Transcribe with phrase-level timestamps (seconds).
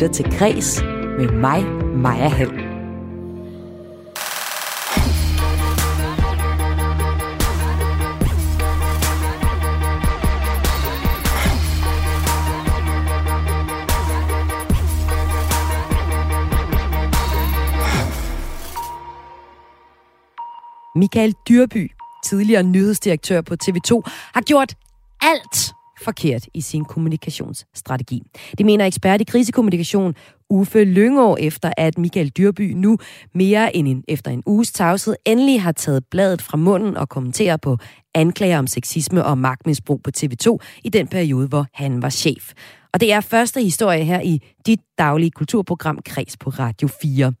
[0.00, 0.82] lytter til Græs
[1.18, 1.64] med mig,
[1.96, 2.50] Maja Hall.
[20.96, 21.90] Michael Dyrby,
[22.24, 24.02] tidligere nyhedsdirektør på TV2,
[24.34, 24.74] har gjort
[25.20, 25.74] alt
[26.04, 28.22] forkert i sin kommunikationsstrategi.
[28.58, 30.14] Det mener ekspert i krisekommunikation
[30.50, 32.98] Uffe Lyngå efter, at Michael Dyrby nu
[33.34, 37.56] mere end en, efter en uges tavshed endelig har taget bladet fra munden og kommenterer
[37.56, 37.76] på
[38.14, 42.52] anklager om sexisme og magtmisbrug på TV2 i den periode, hvor han var chef.
[42.92, 47.32] Og det er første historie her i dit daglige kulturprogram Kreds på Radio 4.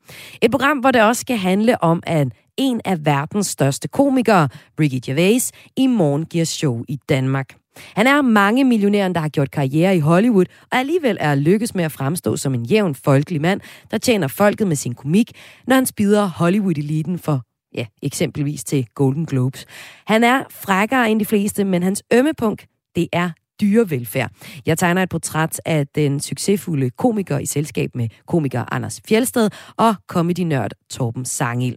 [0.42, 4.48] Et program, hvor det også skal handle om, at en af verdens største komikere,
[4.80, 7.59] Ricky Gervais, i morgen giver show i Danmark.
[7.76, 11.84] Han er mange millionæren, der har gjort karriere i Hollywood, og alligevel er lykkes med
[11.84, 15.32] at fremstå som en jævn folkelig mand, der tjener folket med sin komik,
[15.66, 17.42] når han spider Hollywood-eliten for
[17.74, 19.66] ja, eksempelvis til Golden Globes.
[20.06, 23.30] Han er frækkere end de fleste, men hans ømmepunkt, det er
[23.60, 24.30] dyrevelfærd.
[24.66, 29.94] Jeg tegner et portræt af den succesfulde komiker i selskab med komiker Anders Fjelsted og
[30.08, 31.76] comedy-nørd Torben Sangil.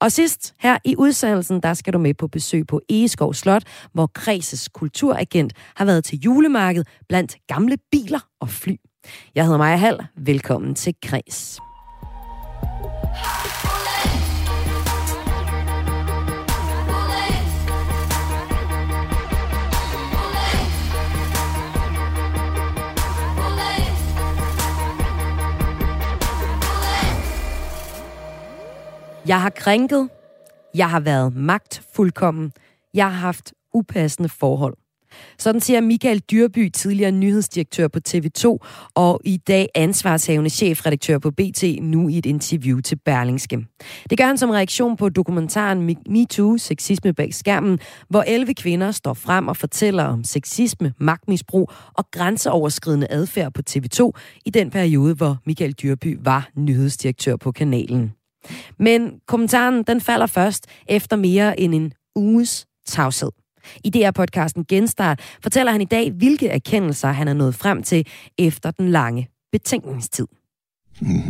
[0.00, 3.62] Og sidst her i udsendelsen, der skal du med på besøg på Egeskov Slot,
[3.92, 8.76] hvor Kreses kulturagent har været til julemarked blandt gamle biler og fly.
[9.34, 9.98] Jeg hedder Maja Hall.
[10.16, 11.58] Velkommen til Kres.
[29.28, 30.08] Jeg har krænket.
[30.74, 32.52] Jeg har været magtfuldkommen.
[32.94, 34.76] Jeg har haft upassende forhold.
[35.38, 38.58] Sådan siger Michael Dyrby, tidligere nyhedsdirektør på TV2,
[38.94, 43.66] og i dag ansvarshavende chefredaktør på BT, nu i et interview til Berlingske.
[44.10, 47.78] Det gør han som reaktion på dokumentaren MeToo, sexisme bag skærmen,
[48.08, 54.10] hvor 11 kvinder står frem og fortæller om sexisme, magtmisbrug og grænseoverskridende adfærd på TV2
[54.44, 58.12] i den periode, hvor Michael Dyrby var nyhedsdirektør på kanalen.
[58.78, 63.30] Men kommentaren den falder først efter mere end en uges tavshed.
[63.84, 68.06] I DR-podcasten Genstart fortæller han i dag, hvilke erkendelser han er nået frem til
[68.38, 70.26] efter den lange betænkningstid.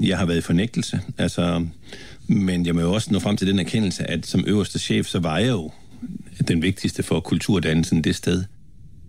[0.02, 1.66] Jeg har været i fornægtelse, altså,
[2.28, 5.18] men jeg må jo også nå frem til den erkendelse, at som øverste chef, så
[5.18, 5.70] var jeg jo
[6.48, 8.44] den vigtigste for kulturdannelsen det sted.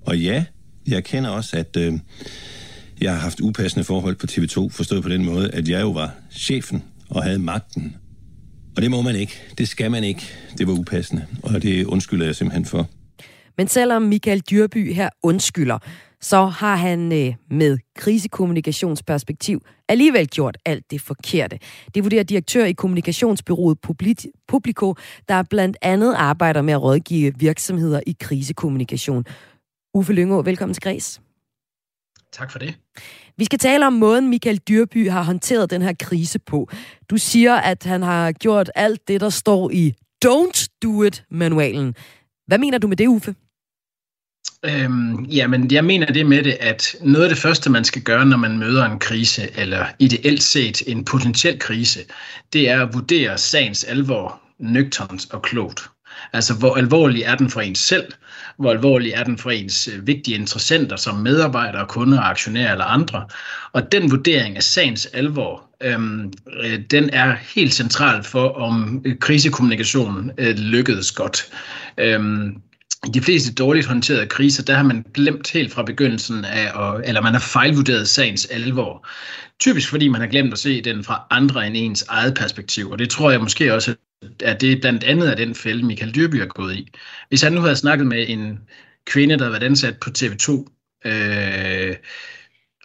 [0.05, 0.45] Og ja,
[0.87, 1.93] jeg kender også, at øh,
[3.01, 6.11] jeg har haft upassende forhold på TV2, forstået på den måde, at jeg jo var
[6.31, 7.95] chefen og havde magten.
[8.75, 9.41] Og det må man ikke.
[9.57, 10.21] Det skal man ikke.
[10.57, 12.87] Det var upassende, og det undskylder jeg simpelthen for.
[13.57, 15.77] Men selvom Michael Dyrby her undskylder,
[16.21, 21.59] så har han øh, med krisekommunikationsperspektiv alligevel gjort alt det forkerte.
[21.95, 23.77] Det vurderer direktør i kommunikationsbyrået
[24.47, 24.95] Publico,
[25.29, 29.25] der blandt andet arbejder med at rådgive virksomheder i krisekommunikation.
[29.93, 31.21] Uffe Lyngå, velkommen til Græs.
[32.37, 32.75] Tak for det.
[33.37, 36.69] Vi skal tale om måden, Michael Dyrby har håndteret den her krise på.
[37.09, 39.93] Du siger, at han har gjort alt det, der står i
[40.25, 41.95] Don't Do It-manualen.
[42.47, 43.35] Hvad mener du med det, Uffe?
[44.65, 48.25] Øhm, jamen, jeg mener det med det, at noget af det første, man skal gøre,
[48.25, 51.99] når man møder en krise, eller ideelt set en potentiel krise,
[52.53, 55.89] det er at vurdere sagens alvor nøgternt og klogt.
[56.33, 58.05] Altså, hvor alvorlig er den for en selv?
[58.57, 63.25] Hvor alvorlig er den for ens øh, vigtige interessenter som medarbejdere, kunder, aktionærer eller andre?
[63.73, 66.33] Og den vurdering af sagens alvor, øhm,
[66.63, 71.45] øh, den er helt central for, om øh, krisekommunikationen øh, lykkedes godt.
[71.97, 72.61] Øhm,
[73.07, 77.21] i de fleste dårligt håndterede kriser, der har man glemt helt fra begyndelsen af, eller
[77.21, 79.07] man har fejlvurderet sagens alvor.
[79.59, 82.99] Typisk fordi man har glemt at se den fra andre end ens eget perspektiv, og
[82.99, 83.95] det tror jeg måske også
[84.43, 86.91] at det blandt andet er den fælde, Michael Dyrby er gået i.
[87.29, 88.59] Hvis han nu havde snakket med en
[89.05, 90.65] kvinde, der havde været ansat på TV2,
[91.05, 91.95] øh,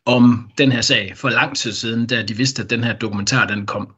[0.06, 3.46] om den her sag for lang tid siden, da de vidste, at den her dokumentar
[3.46, 3.94] den kom,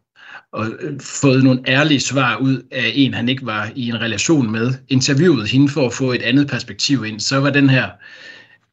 [0.53, 4.53] og øh, fået nogle ærlige svar ud af en, han ikke var i en relation
[4.53, 7.91] med, interviewet hende for at få et andet perspektiv ind, så var den her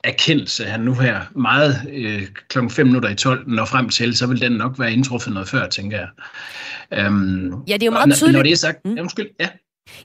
[0.03, 2.59] erkendelse, han nu her meget øh, kl.
[2.69, 5.67] 5 minutter i 12 når frem til, så vil den nok være indtruffet noget før,
[5.67, 6.07] tænker jeg.
[6.93, 8.35] Øhm, ja, det er jo meget tydeligt.
[8.35, 8.95] Når det er sagt, mm.
[8.95, 9.47] ja, undskyld, ja.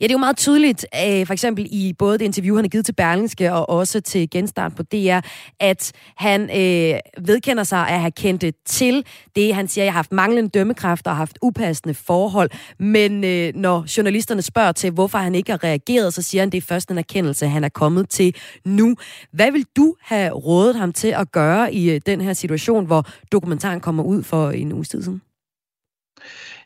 [0.01, 2.69] Ja, det er jo meget tydeligt, øh, for eksempel i både det interview, han har
[2.69, 5.21] givet til Berlingske og også til Genstart på DR,
[5.61, 9.05] at han øh, vedkender sig at have kendt til
[9.37, 9.55] det.
[9.55, 13.97] Han siger, at jeg har haft manglende dømmekraft og haft upassende forhold, men øh, når
[13.97, 16.91] journalisterne spørger til, hvorfor han ikke har reageret, så siger han, at det er først
[16.91, 18.35] en erkendelse, han er kommet til
[18.65, 18.97] nu.
[19.33, 23.07] Hvad vil du have rådet ham til at gøre i øh, den her situation, hvor
[23.33, 25.23] dokumentaren kommer ud for en uge siden?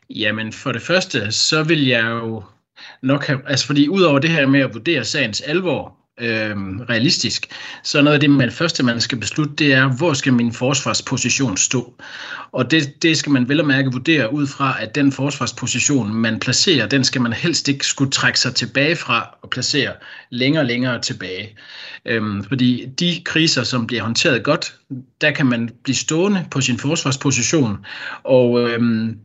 [0.09, 2.43] Jamen, for det første, så vil jeg jo
[3.01, 6.55] nok have, altså fordi udover det her med at vurdere sagens alvor, øh,
[6.89, 7.47] realistisk,
[7.83, 11.57] så noget af det, man første man skal beslutte, det er, hvor skal min forsvarsposition
[11.57, 11.93] stå?
[12.51, 16.39] Og det, det skal man vel og mærke vurdere ud fra, at den forsvarsposition, man
[16.39, 19.93] placerer, den skal man helst ikke skulle trække sig tilbage fra og placere
[20.29, 21.57] længere og længere tilbage.
[22.05, 24.75] Øhm, fordi de kriser, som bliver håndteret godt,
[25.21, 27.85] der kan man blive stående på sin forsvarsposition,
[28.23, 29.19] og øhm,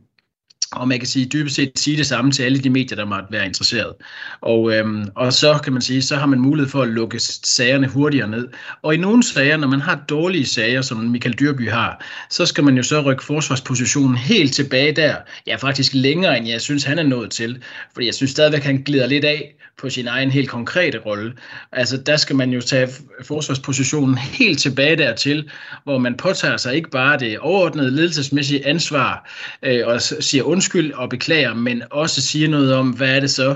[0.75, 3.27] og man kan sige dybest set sige det samme til alle de medier, der måtte
[3.29, 3.93] være interesseret.
[4.41, 7.87] Og, øhm, og så kan man sige, så har man mulighed for at lukke sagerne
[7.87, 8.47] hurtigere ned.
[8.81, 12.63] Og i nogle sager, når man har dårlige sager, som Michael Dyrby har, så skal
[12.63, 15.15] man jo så rykke forsvarspositionen helt tilbage der.
[15.47, 17.63] Ja, faktisk længere, end jeg synes, han er nået til.
[17.93, 21.33] Fordi jeg synes stadigvæk, han glider lidt af på sin egen helt konkrete rolle.
[21.71, 22.87] Altså der skal man jo tage
[23.23, 25.49] forsvarspositionen helt tilbage dertil,
[25.83, 29.29] hvor man påtager sig ikke bare det overordnede ledelsesmæssige ansvar
[29.63, 30.64] øh, og siger undskyld
[30.95, 33.55] og beklager, men også siger noget om, hvad er det så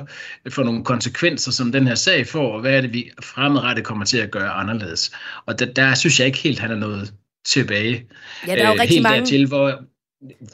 [0.49, 4.05] for nogle konsekvenser, som den her sag får, og hvad er det, vi fremadrettet kommer
[4.05, 5.11] til at gøre anderledes.
[5.45, 7.13] Og der, der synes jeg ikke helt, han er noget
[7.45, 8.05] tilbage.
[8.47, 9.19] Ja, der er jo øh, rigtig helt mange...
[9.19, 9.81] dertil, hvor,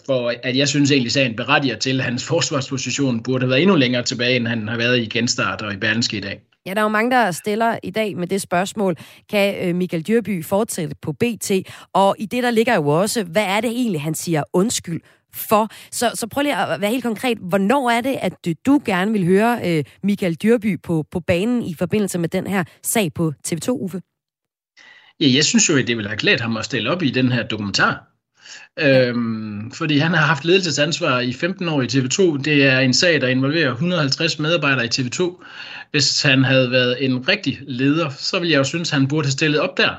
[0.06, 3.76] hvor at jeg synes egentlig, sagen berettiger til, at hans forsvarsposition burde have været endnu
[3.76, 6.42] længere tilbage, end han har været i genstart og i Berlingske i dag.
[6.66, 8.96] Ja, der er jo mange, der stiller i dag med det spørgsmål,
[9.30, 11.52] kan øh, Michael Dyrby fortsætte på BT?
[11.94, 15.02] Og i det, der ligger jo også, hvad er det egentlig, han siger undskyld
[15.36, 15.70] for?
[15.92, 17.38] Så, så prøv lige at være helt konkret.
[17.38, 18.34] Hvornår er det, at
[18.66, 22.64] du gerne vil høre øh, Michael Dyrby på, på banen i forbindelse med den her
[22.84, 24.02] sag på TV2, Uffe?
[25.20, 27.32] Ja, jeg synes jo, at det ville have klædt ham at stille op i den
[27.32, 28.16] her dokumentar.
[28.80, 32.42] Øhm, fordi han har haft ledelsesansvar i 15 år i TV2.
[32.42, 35.44] Det er en sag, der involverer 150 medarbejdere i TV2.
[35.92, 39.26] Hvis han havde været en rigtig leder, så ville jeg jo synes, at han burde
[39.26, 39.96] have stillet op der.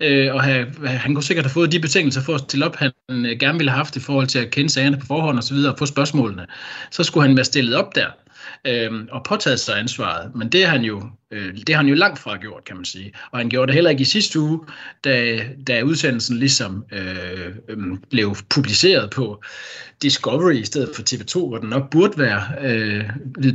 [0.00, 2.92] Øh, og have, han kunne sikkert have fået de betingelser for at stille op, han
[3.10, 5.54] øh, gerne ville have haft i forhold til at kende sagerne på forhånd og så
[5.54, 6.46] videre på spørgsmålene.
[6.90, 8.06] Så skulle han være stillet op der
[8.64, 10.34] øh, og påtaget sig ansvaret.
[10.34, 12.84] Men det har han jo øh, det har han jo langt fra gjort, kan man
[12.84, 13.12] sige.
[13.30, 14.60] Og han gjorde det heller ikke i sidste uge,
[15.04, 17.78] da, da udsendelsen ligesom øh, øh,
[18.10, 19.42] blev publiceret på
[20.02, 23.04] Discovery i stedet for TV2, hvor den nok burde være øh,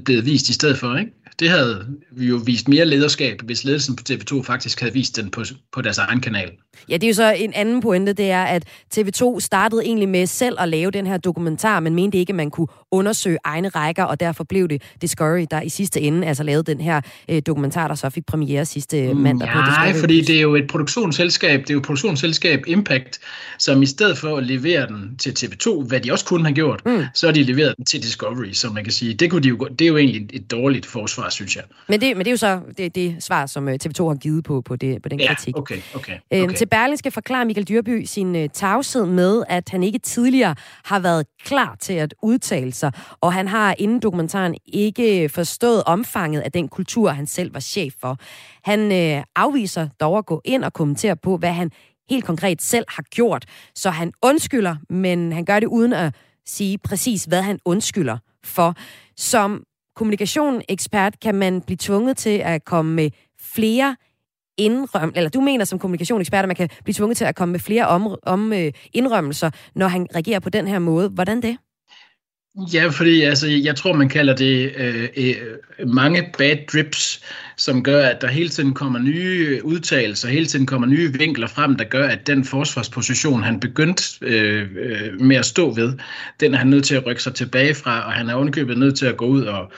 [0.06, 1.12] blevet vist i stedet for, ikke?
[1.40, 5.32] Det havde vi jo vist mere lederskab, hvis ledelsen på TV2 faktisk havde vist den
[5.32, 6.58] på, på deres egen kanal.
[6.90, 8.64] Ja, det er jo så en anden pointe, det er, at
[8.96, 12.52] TV2 startede egentlig med selv at lave den her dokumentar, men mente ikke, at man
[12.52, 16.64] kunne undersøge egne rækker, og derfor blev det Discovery, der i sidste ende altså lavede
[16.72, 19.92] den her øh, dokumentar, der så fik premiere sidste mandag ja, på Discovery.
[19.92, 23.20] Nej, fordi det er jo et produktionsselskab, det er jo et produktionsselskab Impact,
[23.60, 26.82] som i stedet for at levere den til TV2, hvad de også kunne have gjort,
[26.86, 27.04] mm.
[27.14, 29.68] så har de leveret den til Discovery, som man kan sige, det, kunne de jo,
[29.80, 31.64] det er jo egentlig et dårligt forsvar, synes jeg.
[31.88, 34.44] Men det, men det er jo så det, det svar, som øh, TV2 har givet
[34.44, 35.58] på, på, det, på den ja, kritik.
[35.58, 36.56] okay, okay, øhm, okay.
[36.64, 40.56] Til Berlingske skal forklare Michael Dyrby sin øh, tavshed med, at han ikke tidligere
[40.86, 46.42] har været klar til at udtale sig, og han har inden dokumentaren ikke forstået omfanget
[46.42, 48.18] af den kultur, han selv var chef for.
[48.64, 51.72] Han øh, afviser dog at gå ind og kommentere på, hvad han
[52.10, 53.46] helt konkret selv har gjort.
[53.76, 58.76] Så han undskylder, men han gør det uden at sige præcis, hvad han undskylder for.
[59.18, 59.64] Som
[59.96, 63.10] kommunikationsekspert kan man blive tvunget til at komme med
[63.40, 63.96] flere
[64.58, 67.60] indrøm, eller du mener som kommunikationsekspert, at man kan blive tvunget til at komme med
[67.60, 71.10] flere om, om øh, indrømmelser, når han reagerer på den her måde.
[71.10, 71.58] Hvordan det?
[72.74, 75.36] Ja, fordi altså, jeg tror, man kalder det øh, øh,
[75.88, 77.24] mange bad drips,
[77.58, 81.76] som gør, at der hele tiden kommer nye udtalelser, hele tiden kommer nye vinkler frem,
[81.76, 85.94] der gør, at den forsvarsposition, han begyndte øh, øh, med at stå ved,
[86.40, 88.98] den er han nødt til at rykke sig tilbage fra, og han er ovenkøbet nødt
[88.98, 89.72] til at gå ud og,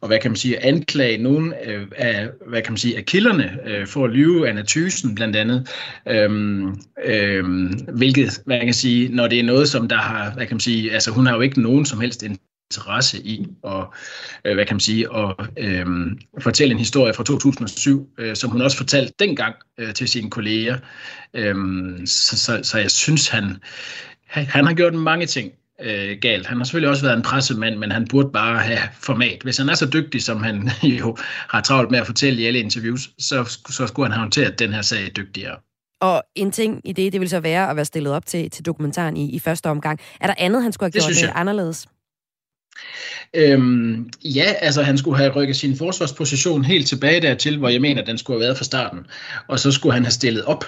[0.00, 3.58] og hvad kan man sige, anklage nogle øh, af, hvad kan man sige, af kilderne
[3.66, 5.68] øh, for at lyve, Anna Thysen blandt andet,
[6.08, 10.46] øhm, øhm, hvilket, hvad kan man sige, når det er noget, som der har, hvad
[10.46, 13.86] kan man sige, altså hun har jo ikke nogen som helst interesse i at,
[14.44, 15.86] øh, hvad kan man sige, at øh,
[16.40, 20.78] fortælle en historie fra 2007, øh, som hun også fortalte dengang øh, til sine kolleger.
[21.34, 21.56] Øh,
[22.06, 23.56] så, så, så jeg synes, han,
[24.26, 26.46] han har gjort mange ting øh, galt.
[26.46, 29.42] Han har selvfølgelig også været en pressemand, men han burde bare have format.
[29.42, 30.70] Hvis han er så dygtig, som han
[31.00, 31.16] jo
[31.48, 34.72] har travlt med at fortælle i alle interviews, så, så skulle han have håndteret den
[34.72, 35.56] her sag dygtigere.
[36.00, 38.66] Og en ting i det, det vil så være at være stillet op til, til
[38.66, 40.00] dokumentaren i, i første omgang.
[40.20, 41.86] Er der andet, han skulle have gjort det anderledes?
[43.34, 48.04] Øhm, ja, altså han skulle have rykket sin forsvarsposition helt tilbage dertil, hvor jeg mener,
[48.04, 49.06] den skulle have været fra starten.
[49.48, 50.64] Og så skulle han have stillet op.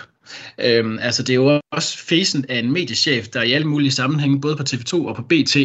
[0.58, 4.40] Øhm, altså det er jo også fesen af en mediechef, der i alle mulige sammenhænge,
[4.40, 5.56] både på TV2 og på BT,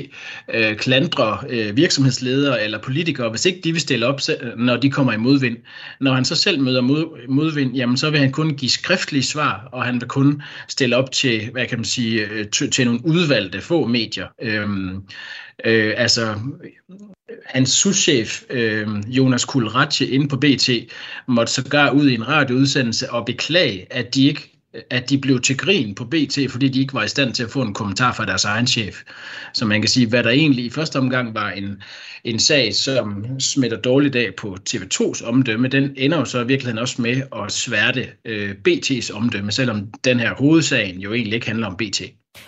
[0.53, 4.91] øh, klandrer øh, virksomhedsledere eller politikere, hvis ikke de vil stille op, øh, når de
[4.91, 5.57] kommer i modvind.
[6.01, 9.69] Når han så selv møder mod, modvind, jamen så vil han kun give skriftlige svar,
[9.72, 13.05] og han vil kun stille op til, hvad kan man sige, øh, til, til nogle
[13.05, 14.27] udvalgte få medier.
[14.41, 15.03] Øhm,
[15.63, 16.36] Øh, altså,
[17.45, 20.69] hans souschef, øh, Jonas Kulratje, inde på BT,
[21.27, 24.54] måtte sågar ud i en radioudsendelse og beklage, at de ikke
[24.89, 27.50] at de blev til grin på BT, fordi de ikke var i stand til at
[27.50, 29.01] få en kommentar fra deres egen chef.
[29.53, 31.82] Så man kan sige, hvad der egentlig i første omgang var en,
[32.24, 36.79] en sag, som smitter dårligt af på TV2's omdømme, den ender jo så i virkeligheden
[36.79, 41.67] også med at sværte øh, BT's omdømme, selvom den her hovedsagen jo egentlig ikke handler
[41.67, 42.01] om BT.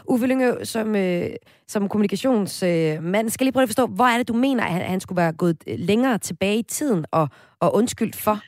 [0.06, 1.30] Uffe Lyngø, som, øh,
[1.68, 5.00] som kommunikationsmand, øh, skal lige prøve at forstå, hvor er det, du mener, at han
[5.00, 7.30] skulle være gået øh, længere tilbage i tiden og,
[7.60, 8.40] og undskyldt for?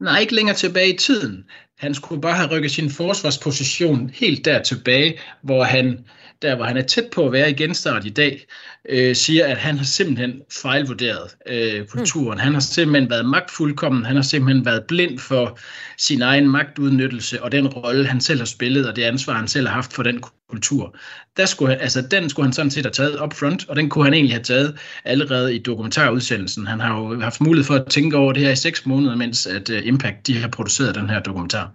[0.00, 1.44] Nej, ikke længere tilbage i tiden.
[1.78, 6.04] Han skulle bare have rykket sin forsvarsposition helt der tilbage, hvor han,
[6.42, 8.46] der hvor han er tæt på at være i genstart i dag,
[8.88, 12.36] øh, siger, at han har simpelthen fejlvurderet øh, kulturen.
[12.36, 12.40] Mm.
[12.40, 15.58] Han har simpelthen været magtfuldkommen, han har simpelthen været blind for
[15.98, 19.66] sin egen magtudnyttelse og den rolle, han selv har spillet, og det ansvar, han selv
[19.66, 20.96] har haft for den kultur.
[21.36, 24.04] Der skulle, altså, den skulle han sådan set have taget up front, og den kunne
[24.04, 26.66] han egentlig have taget allerede i dokumentarudsendelsen.
[26.66, 29.46] Han har jo haft mulighed for at tænke over det her i seks måneder, mens
[29.46, 31.72] at uh, Impact de har produceret den her dokumentar.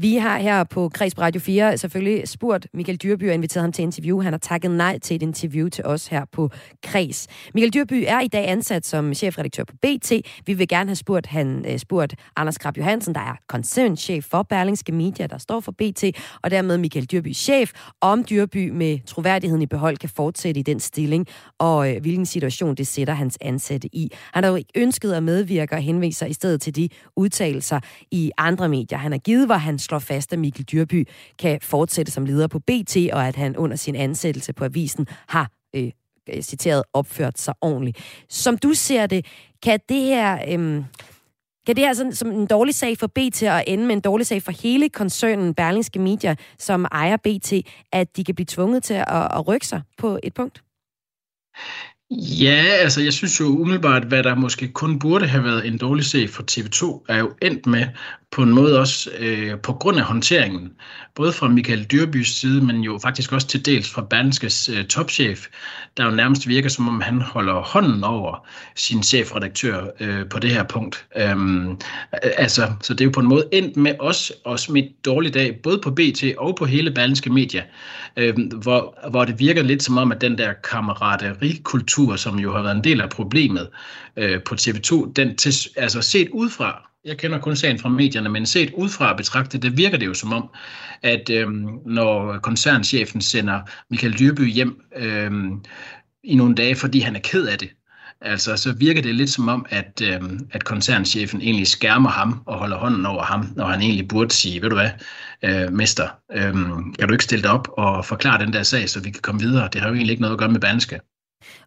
[0.00, 3.82] Vi har her på Kreds Radio 4 selvfølgelig spurgt Michael Dyrby og inviteret ham til
[3.82, 4.20] interview.
[4.20, 6.50] Han har takket nej til et interview til os her på
[6.82, 7.28] Kreds.
[7.54, 10.12] Michael Dyrby er i dag ansat som chefredaktør på BT.
[10.46, 14.42] Vi vil gerne have spurgt, han, øh, spurgt Anders Krab Johansen, der er koncernchef for
[14.42, 16.04] Berlingske Media, der står for BT,
[16.42, 20.80] og dermed Michael Dyrby chef, om Dyrby med troværdigheden i behold kan fortsætte i den
[20.80, 21.26] stilling,
[21.58, 24.10] og øh, hvilken situation det sætter hans ansatte i.
[24.32, 27.80] Han har jo ikke ønsket at medvirke og henvise sig i stedet til de udtalelser
[28.10, 28.98] i andre medier.
[28.98, 32.58] Han har givet, hvor han slår fast, at Mikkel Dyrby kan fortsætte som leder på
[32.58, 35.90] BT, og at han under sin ansættelse på avisen har øh,
[36.28, 38.24] øh, citeret opført sig ordentligt.
[38.28, 39.26] Som du ser det,
[39.62, 40.38] kan det her...
[40.48, 40.84] Øh,
[41.66, 44.26] kan det her sådan, som en dårlig sag for BT at ende med en dårlig
[44.26, 47.52] sag for hele koncernen Berlingske Media, som ejer BT,
[47.92, 50.62] at de kan blive tvunget til at, at rykke sig på et punkt?
[52.18, 56.04] Ja, altså jeg synes jo umiddelbart, hvad der måske kun burde have været en dårlig
[56.04, 57.86] sag for TV2, er jo endt med
[58.30, 60.72] på en måde også øh, på grund af håndteringen,
[61.14, 65.46] både fra Michael Dyrbys side, men jo faktisk også til dels fra Berlingskes øh, topchef,
[65.96, 70.50] der jo nærmest virker som om han holder hånden over sin chefredaktør øh, på det
[70.50, 71.06] her punkt.
[71.16, 71.78] Øhm,
[72.22, 75.60] altså, så det er jo på en måde endt med os og smidt dårlig dag,
[75.62, 77.62] både på BT og på hele Berlingske Media,
[78.16, 82.62] øh, hvor, hvor det virker lidt som om, at den der kammerateri-kultur, som jo har
[82.62, 83.68] været en del af problemet
[84.16, 88.46] øh, på TV2, den til, altså set udefra, jeg kender kun sagen fra medierne, men
[88.46, 90.50] set udefra betragtet, det virker det jo som om,
[91.02, 91.48] at øh,
[91.86, 95.32] når koncernchefen sender Michael Dyrby hjem øh,
[96.24, 97.70] i nogle dage, fordi han er ked af det,
[98.20, 102.58] altså så virker det lidt som om, at, øh, at koncernchefen egentlig skærmer ham og
[102.58, 104.90] holder hånden over ham, når han egentlig burde sige, ved du hvad,
[105.44, 106.54] øh, mester, øh,
[106.98, 109.40] kan du ikke stille dig op og forklare den der sag, så vi kan komme
[109.40, 109.68] videre?
[109.72, 111.00] Det har jo egentlig ikke noget at gøre med Banske.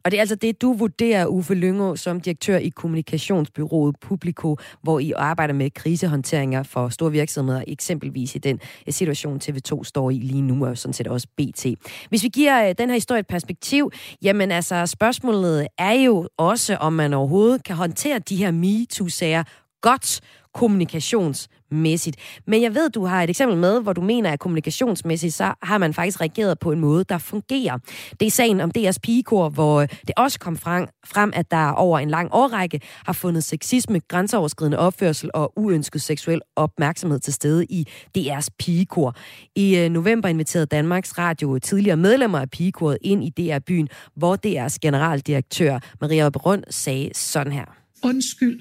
[0.06, 5.00] Og det er altså det, du vurderer, Uffe Lyngå, som direktør i kommunikationsbyrået Publico, hvor
[5.00, 10.18] I arbejder med krisehåndteringer for store virksomheder, eksempelvis i den eh, situation, TV2 står i
[10.18, 11.65] lige nu, og sådan set også BT.
[12.10, 16.75] Hvis vi giver eh, den her historie et perspektiv, jamen altså spørgsmålet er jo også,
[16.75, 19.44] om man overhovedet kan håndtere de her MeToo-sager
[19.82, 20.22] godt
[20.53, 22.18] kommunikations kommunikationsmæssigt.
[22.48, 25.77] Men jeg ved, du har et eksempel med, hvor du mener, at kommunikationsmæssigt, så har
[25.77, 27.77] man faktisk reageret på en måde, der fungerer.
[28.20, 32.10] Det er sagen om DR's pigekor, hvor det også kom frem, at der over en
[32.10, 37.88] lang årrække har fundet sexisme, grænseoverskridende opførsel og uønsket seksuel opmærksomhed til stede i
[38.18, 39.15] DR's pigekor.
[39.56, 44.77] I øh, november inviterede Danmarks Radio tidligere medlemmer af pigekoret ind i DR-byen, hvor DR's
[44.82, 47.65] generaldirektør Maria Brønd sagde sådan her.
[48.03, 48.60] Undskyld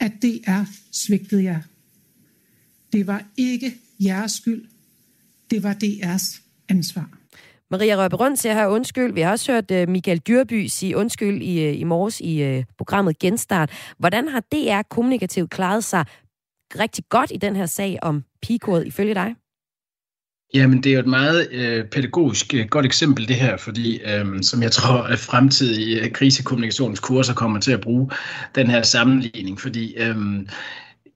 [0.00, 1.60] at det er svigtet jer.
[2.92, 4.64] Det var ikke jeres skyld.
[5.50, 7.10] Det var DR's ansvar.
[7.70, 9.12] Maria Røberund siger her undskyld.
[9.12, 12.64] Vi har også hørt uh, Michael Dyrby sige undskyld i, uh, i morges i uh,
[12.78, 13.70] programmet Genstart.
[13.98, 16.04] Hvordan har DR kommunikativt klaret sig
[16.78, 19.34] rigtig godt i den her sag om pigekodet ifølge dig?
[20.54, 24.42] Jamen, det er jo et meget øh, pædagogisk øh, godt eksempel, det her, fordi øh,
[24.42, 28.10] som jeg tror, at fremtidige øh, krisekommunikationskurser kommer til at bruge
[28.54, 30.16] den her sammenligning, fordi øh,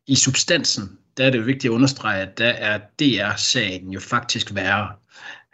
[0.06, 4.54] i substansen, der er det jo vigtigt at understrege, at der er DR-sagen jo faktisk
[4.54, 4.88] værre.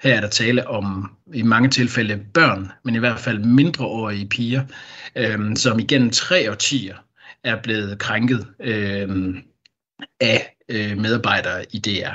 [0.02, 4.64] Her er der tale om i mange tilfælde børn, men i hvert fald mindreårige piger,
[5.17, 6.97] øh, som igennem tre årtier
[7.45, 9.35] er blevet krænket øh,
[10.21, 12.14] af øh, medarbejdere i DR.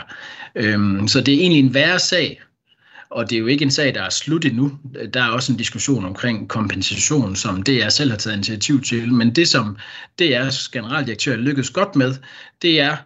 [0.56, 2.42] Øh, så det er egentlig en værre sag,
[3.10, 4.80] og det er jo ikke en sag, der er slut endnu.
[5.14, 9.14] Der er også en diskussion omkring kompensation, som DR selv har taget initiativ til.
[9.14, 9.78] Men det, som
[10.22, 12.16] DR's generaldirektør lykkedes godt med,
[12.62, 12.98] det er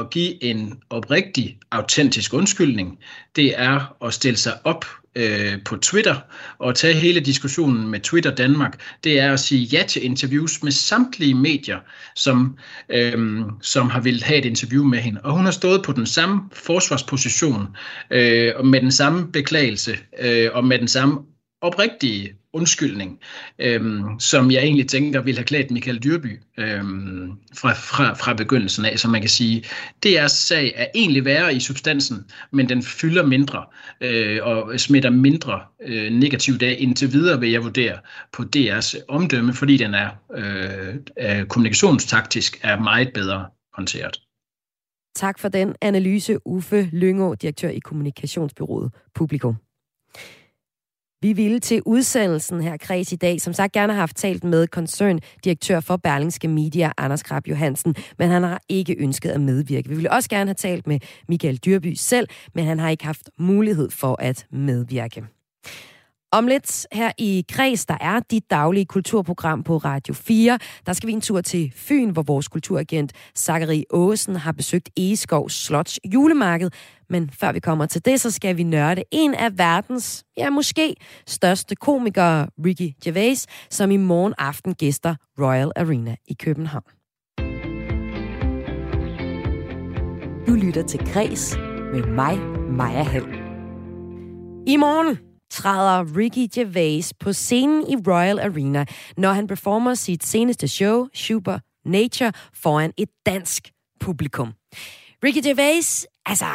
[0.00, 2.98] at give en oprigtig, autentisk undskyldning.
[3.36, 4.84] Det er at stille sig op
[5.16, 6.16] øh, på Twitter
[6.58, 10.72] og tage hele diskussionen med Twitter Danmark, det er at sige ja til interviews med
[10.72, 11.78] samtlige medier,
[12.14, 15.20] som, øh, som har ville have et interview med hende.
[15.24, 17.66] Og hun har stået på den samme forsvarsposition,
[18.10, 21.18] øh, og med den samme beklagelse, øh, og med den samme
[21.60, 23.20] oprigtige undskyldning,
[23.58, 28.84] øhm, som jeg egentlig tænker ville have klædt Michael Dyrby øhm, fra, fra, fra begyndelsen
[28.84, 29.64] af, så man kan sige,
[30.02, 33.64] det er sag er egentlig værre i substansen, men den fylder mindre
[34.00, 37.98] øh, og smitter mindre øh, negativt af indtil videre, vil jeg vurdere
[38.32, 44.20] på DR's omdømme, fordi den er øh, kommunikationstaktisk er meget bedre håndteret.
[45.14, 49.56] Tak for den analyse, Uffe Lyngå, direktør i kommunikationsbyrået Publikum.
[51.22, 54.66] Vi ville til udsendelsen her kreds i dag, som sagt gerne har haft talt med
[54.66, 59.88] koncerndirektør for Berlingske Media, Anders Krab Johansen, men han har ikke ønsket at medvirke.
[59.88, 63.30] Vi ville også gerne have talt med Michael Dyrby selv, men han har ikke haft
[63.38, 65.24] mulighed for at medvirke.
[66.36, 70.58] Om lidt her i Græs, der er dit daglige kulturprogram på Radio 4.
[70.86, 75.50] Der skal vi en tur til Fyn, hvor vores kulturagent Zachary Åsen har besøgt Egeskov
[75.50, 76.70] Slots julemarked.
[77.08, 80.94] Men før vi kommer til det, så skal vi nørde en af verdens, ja måske,
[81.26, 86.84] største komikere, Ricky Gervais, som i morgen aften gæster Royal Arena i København.
[90.46, 91.56] Du lytter til Græs
[91.92, 92.38] med mig,
[92.70, 93.26] Maja Hall.
[94.66, 98.84] I morgen træder Ricky Gervais på scenen i Royal Arena,
[99.16, 104.52] når han performer sit seneste show, Super Nature, foran et dansk publikum.
[105.24, 106.46] Ricky Gervais, altså,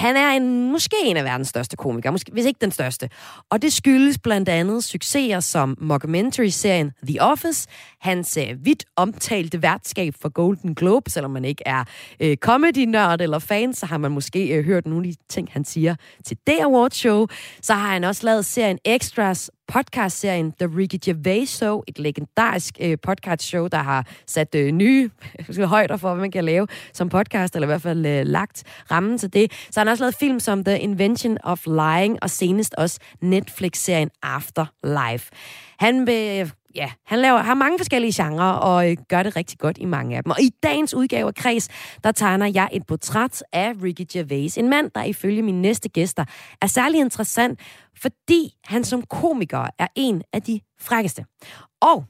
[0.00, 3.08] han er en, måske en af verdens største komikere, måske, hvis ikke den største.
[3.50, 7.68] Og det skyldes blandt andet succeser som mockumentary-serien The Office,
[8.00, 11.84] hans øh, vidt omtalte værtskab for Golden Globe, selvom man ikke er
[12.20, 15.64] øh, comedy-nørd eller fan, så har man måske øh, hørt nogle af de ting, han
[15.64, 17.26] siger til det Award Show.
[17.62, 22.98] Så har han også lavet serien Extras, podcastserien The Ricky Gervais Show, et legendarisk øh,
[23.02, 25.10] podcast-show, der har sat øh, nye
[25.64, 29.18] højder for, hvad man kan lave som podcast, eller i hvert fald øh, lagt rammen
[29.18, 29.52] til det.
[29.70, 34.10] Så han har også lavet film som The Invention of Lying, og senest også Netflix-serien
[34.22, 35.30] After Life.
[35.78, 39.78] Han vil ja, han laver, har mange forskellige genrer og øh, gør det rigtig godt
[39.78, 40.30] i mange af dem.
[40.30, 41.68] Og i dagens udgave af Kreds,
[42.04, 44.58] der tegner jeg et portræt af Ricky Gervais.
[44.58, 46.24] En mand, der ifølge mine næste gæster
[46.62, 47.60] er særlig interessant,
[47.96, 51.24] fordi han som komiker er en af de frækkeste.
[51.80, 52.04] Og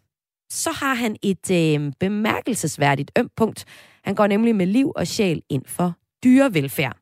[0.50, 3.64] så har han et øh, bemærkelsesværdigt ømt punkt.
[4.04, 5.92] Han går nemlig med liv og sjæl ind for
[6.24, 6.96] dyrevelfærd.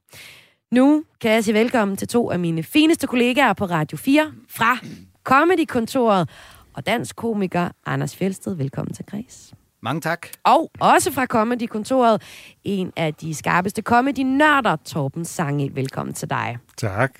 [0.72, 4.78] Nu kan jeg sige velkommen til to af mine fineste kollegaer på Radio 4 fra
[5.24, 6.28] Comedy-kontoret
[6.74, 8.54] og dansk komiker Anders Fjeldsted.
[8.54, 9.54] Velkommen til Græs.
[9.82, 10.26] Mange tak.
[10.44, 12.22] Og også fra Comedy-kontoret,
[12.64, 15.74] en af de skarpeste comedy-nørder, Torben Sangel.
[15.74, 16.58] Velkommen til dig.
[16.76, 17.12] Tak.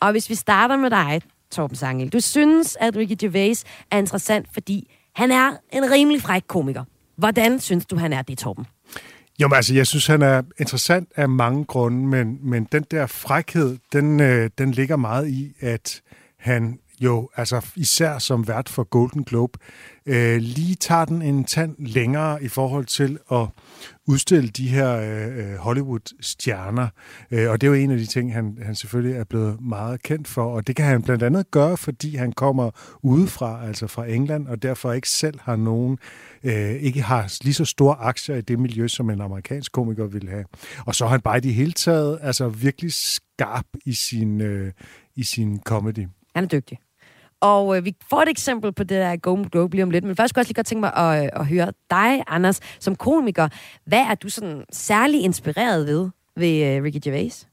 [0.00, 2.08] Og hvis vi starter med dig, Torben Sangel.
[2.08, 6.84] Du synes, at Ricky Gervais er interessant, fordi han er en rimelig fræk komiker.
[7.16, 8.66] Hvordan synes du, han er det, Torben?
[9.40, 13.06] Jo, men altså, jeg synes, han er interessant af mange grunde, men, men den der
[13.06, 16.02] frækhed, den, øh, den ligger meget i, at
[16.38, 19.58] han jo, altså især som vært for Golden Globe,
[20.06, 23.46] øh, lige tager den en tand længere i forhold til at
[24.06, 26.88] udstille de her øh, Hollywood-stjerner.
[27.30, 30.02] Øh, og det er jo en af de ting, han, han selvfølgelig er blevet meget
[30.02, 30.44] kendt for.
[30.44, 32.70] Og det kan han blandt andet gøre, fordi han kommer
[33.02, 35.98] udefra, altså fra England, og derfor ikke selv har nogen,
[36.44, 40.30] øh, ikke har lige så store aktier i det miljø, som en amerikansk komiker ville
[40.30, 40.44] have.
[40.86, 44.72] Og så er han bare i det hele taget altså virkelig skarp i sin, øh,
[45.16, 46.06] i sin comedy.
[46.34, 46.78] Han er dygtig.
[47.40, 50.16] Og øh, vi får et eksempel på det der Golden Globe lige om lidt, men
[50.16, 52.96] først kunne jeg også lige godt tænke mig at, øh, at høre dig, Anders, som
[52.96, 53.48] komiker.
[53.84, 57.48] Hvad er du sådan særlig inspireret ved ved øh, Ricky Gervais?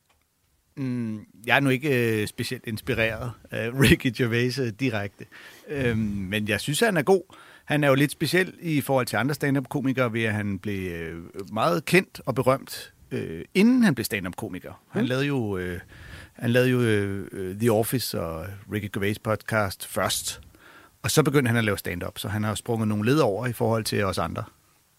[0.78, 5.26] Mm, jeg er nu ikke øh, specielt inspireret af Ricky Gervais øh, direkte,
[5.67, 7.21] øhm, men jeg synes, han er god.
[7.65, 11.15] Han er jo lidt speciel i forhold til andre stand-up-komikere, ved at han blev øh,
[11.54, 14.82] meget kendt og berømt, øh, inden han blev stand-up-komiker.
[14.89, 15.08] Han mm.
[15.08, 15.58] lavede jo...
[15.58, 15.80] Øh,
[16.39, 20.41] han lavede jo uh, The Office og Ricky Gervais podcast først.
[21.04, 23.54] Og så begyndte han at lave stand-up, så han har sprunget nogle led over i
[23.54, 24.43] forhold til os andre.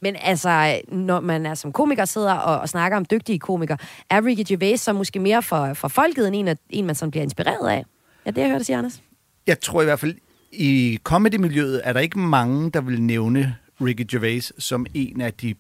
[0.03, 3.79] Men altså, når man er som komiker sidder og, og snakker om dygtige komikere,
[4.11, 7.23] er Ricky Gervais så måske mere for, for folket, end en, en man sådan bliver
[7.23, 7.85] inspireret af?
[8.27, 9.03] Ja, det jeg hørte sige, Anders.
[9.47, 10.15] Jeg tror i hvert fald,
[10.53, 15.55] i comedy-miljøet er der ikke mange, der vil nævne Ricky Gervais som en af de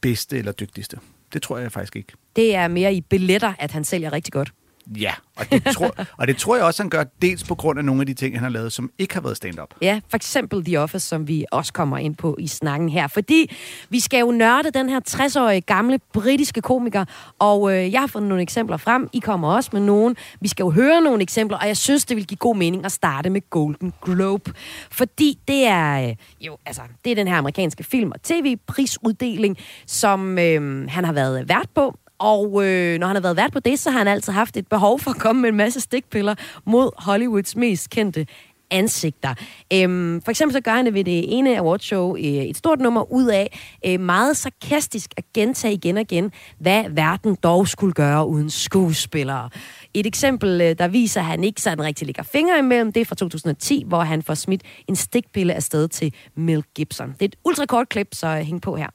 [0.00, 0.98] bedste eller dygtigste.
[1.32, 2.12] Det tror jeg faktisk ikke.
[2.36, 4.52] Det er mere i billetter, at han sælger rigtig godt.
[4.86, 7.84] Ja, og det, tror, og det tror jeg også, han gør dels på grund af
[7.84, 9.74] nogle af de ting, han har lavet, som ikke har været stand-up.
[9.82, 13.06] Ja, for eksempel The Office, som vi også kommer ind på i snakken her.
[13.06, 13.56] Fordi
[13.88, 17.04] vi skal jo nørde den her 60-årige gamle britiske komiker,
[17.38, 19.08] og øh, jeg har fundet nogle eksempler frem.
[19.12, 20.16] I kommer også med nogen.
[20.40, 22.92] Vi skal jo høre nogle eksempler, og jeg synes, det vil give god mening at
[22.92, 24.52] starte med Golden Globe.
[24.90, 30.38] Fordi det er øh, jo, altså, det er den her amerikanske film- og tv-prisuddeling, som
[30.38, 33.78] øh, han har været vært på, og øh, når han har været vært på det,
[33.78, 36.90] så har han altid haft et behov for at komme med en masse stikpiller mod
[36.98, 38.26] Hollywoods mest kendte
[38.70, 39.34] ansigter.
[39.72, 43.12] Øhm, for eksempel så gør han det ved det ene awardshow øh, et stort nummer
[43.12, 48.26] ud af øh, meget sarkastisk at gentage igen og igen, hvad verden dog skulle gøre
[48.26, 49.50] uden skuespillere.
[49.94, 53.04] Et eksempel, øh, der viser, at han ikke sådan rigtig ligger fingre imellem, det er
[53.04, 57.12] fra 2010, hvor han får smidt en stikpille afsted til Mel Gibson.
[57.12, 58.88] Det er et ultrakort klip, så øh, hæng på her.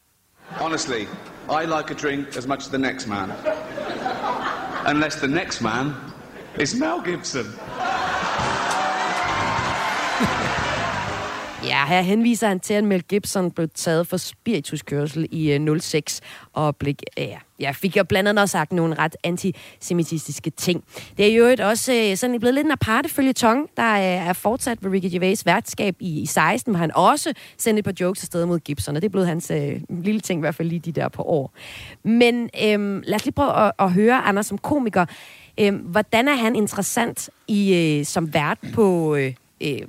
[0.60, 1.08] Honestly,
[1.50, 3.32] I like a drink as much as the next man.
[4.86, 5.96] Unless the next man
[6.58, 7.52] is Mel Gibson.
[11.66, 16.22] Ja, her henviser han til, at Mel Gibson blev taget for spirituskørsel i 06
[16.54, 20.84] og blev, ja, ja, fik jo blandt andet også sagt nogle ret antisemitistiske ting.
[21.18, 24.34] Det er jo et også uh, sådan blevet lidt en aparte følgetong, der øh, er
[24.34, 28.24] fortsat ved Ricky Gervais værtskab i, i 16, hvor han også sendte et par jokes
[28.24, 30.80] afsted mod Gibson, og det er blevet hans øh, lille ting, i hvert fald lige
[30.80, 31.54] de der på år.
[32.04, 35.06] Men øh, lad os lige prøve at, at høre Anders som komiker.
[35.60, 39.82] Øh, hvordan er han interessant i øh, som vært på øh, øh,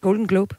[0.00, 0.56] Golden Globe?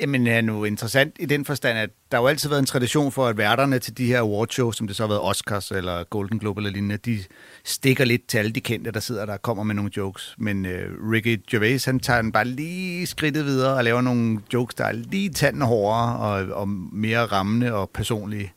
[0.00, 3.12] Jamen, er nu interessant i den forstand, at der har jo altid været en tradition
[3.12, 6.38] for, at værterne til de her awardshows, som det så har været Oscars eller Golden
[6.38, 7.18] Globe eller lignende, de
[7.64, 10.34] stikker lidt til alle de kendte, der sidder der og kommer med nogle jokes.
[10.38, 14.74] Men uh, Ricky Gervais, han tager den bare lige skridtet videre og laver nogle jokes,
[14.74, 18.52] der er lige tanden hårdere og, og mere rammende og personlige.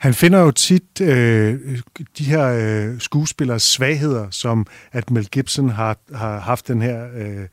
[0.00, 1.78] Han finder jo tit øh,
[2.18, 7.46] de her øh, skuespillers svagheder, som at Mel Gibson har, har haft den her øh,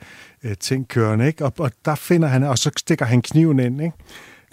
[0.44, 1.46] øh, ting kørende, ikke?
[1.46, 3.96] Og, og der finder han, og så stikker han kniven ind, ikke?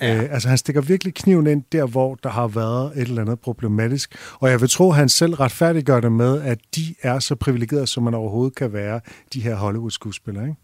[0.00, 0.16] Ja.
[0.16, 3.40] Øh, altså han stikker virkelig kniven ind der, hvor der har været et eller andet
[3.40, 4.14] problematisk.
[4.40, 7.86] Og jeg vil tro, at han selv retfærdiggør det med, at de er så privilegerede,
[7.86, 9.00] som man overhovedet kan være,
[9.32, 10.44] de her Hollywood-skuespillere.
[10.44, 10.56] Ikke?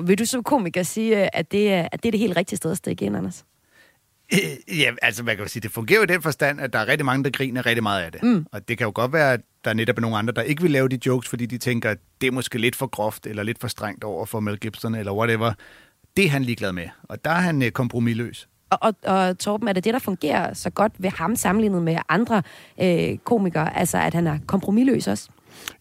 [0.00, 2.70] Vil du som komiker sige, at det, er, at det er det helt rigtige sted
[2.70, 3.44] at stikke ind, Anders?
[4.32, 6.78] Øh, ja, altså man kan jo sige, det fungerer jo i den forstand, at der
[6.78, 8.22] er rigtig mange, der griner rigtig meget af det.
[8.22, 8.46] Mm.
[8.52, 10.70] Og det kan jo godt være, at der er netop nogle andre, der ikke vil
[10.70, 13.60] lave de jokes, fordi de tænker, at det er måske lidt for groft, eller lidt
[13.60, 15.52] for strengt over for Mel Gibson, eller whatever.
[16.16, 18.48] Det er han ligeglad med, og der er han øh, kompromilløs.
[18.70, 21.96] Og, og, og Torben, er det det, der fungerer så godt ved ham sammenlignet med
[22.08, 22.42] andre
[22.82, 23.76] øh, komikere?
[23.76, 25.28] Altså, at han er kompromilløs også?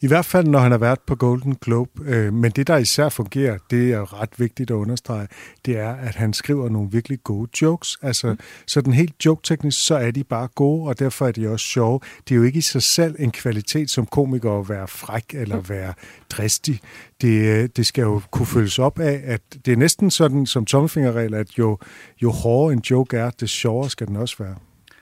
[0.01, 1.91] I hvert fald, når han har været på Golden Globe.
[2.05, 5.27] Øh, men det, der især fungerer, det er ret vigtigt at understrege,
[5.65, 7.97] det er, at han skriver nogle virkelig gode jokes.
[8.01, 8.39] Altså, mm.
[8.67, 11.99] sådan helt joke-teknisk, så er de bare gode, og derfor er de også sjove.
[12.27, 15.57] Det er jo ikke i sig selv en kvalitet som komiker at være fræk eller
[15.57, 15.69] mm.
[15.69, 15.93] være
[16.29, 16.79] dristig.
[17.21, 21.33] Det, det skal jo kunne følges op af, at det er næsten sådan som tommelfingerregel,
[21.33, 21.77] at jo,
[22.21, 24.55] jo hårdere en joke er, det sjovere skal den også være.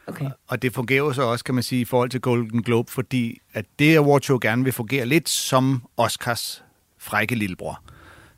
[0.07, 0.29] Okay.
[0.47, 3.39] Og det fungerer jo så også, kan man sige, i forhold til Golden Globe, fordi
[3.53, 6.63] at det awardshow gerne vil fungere lidt som Oscars
[6.97, 7.81] frække lillebror.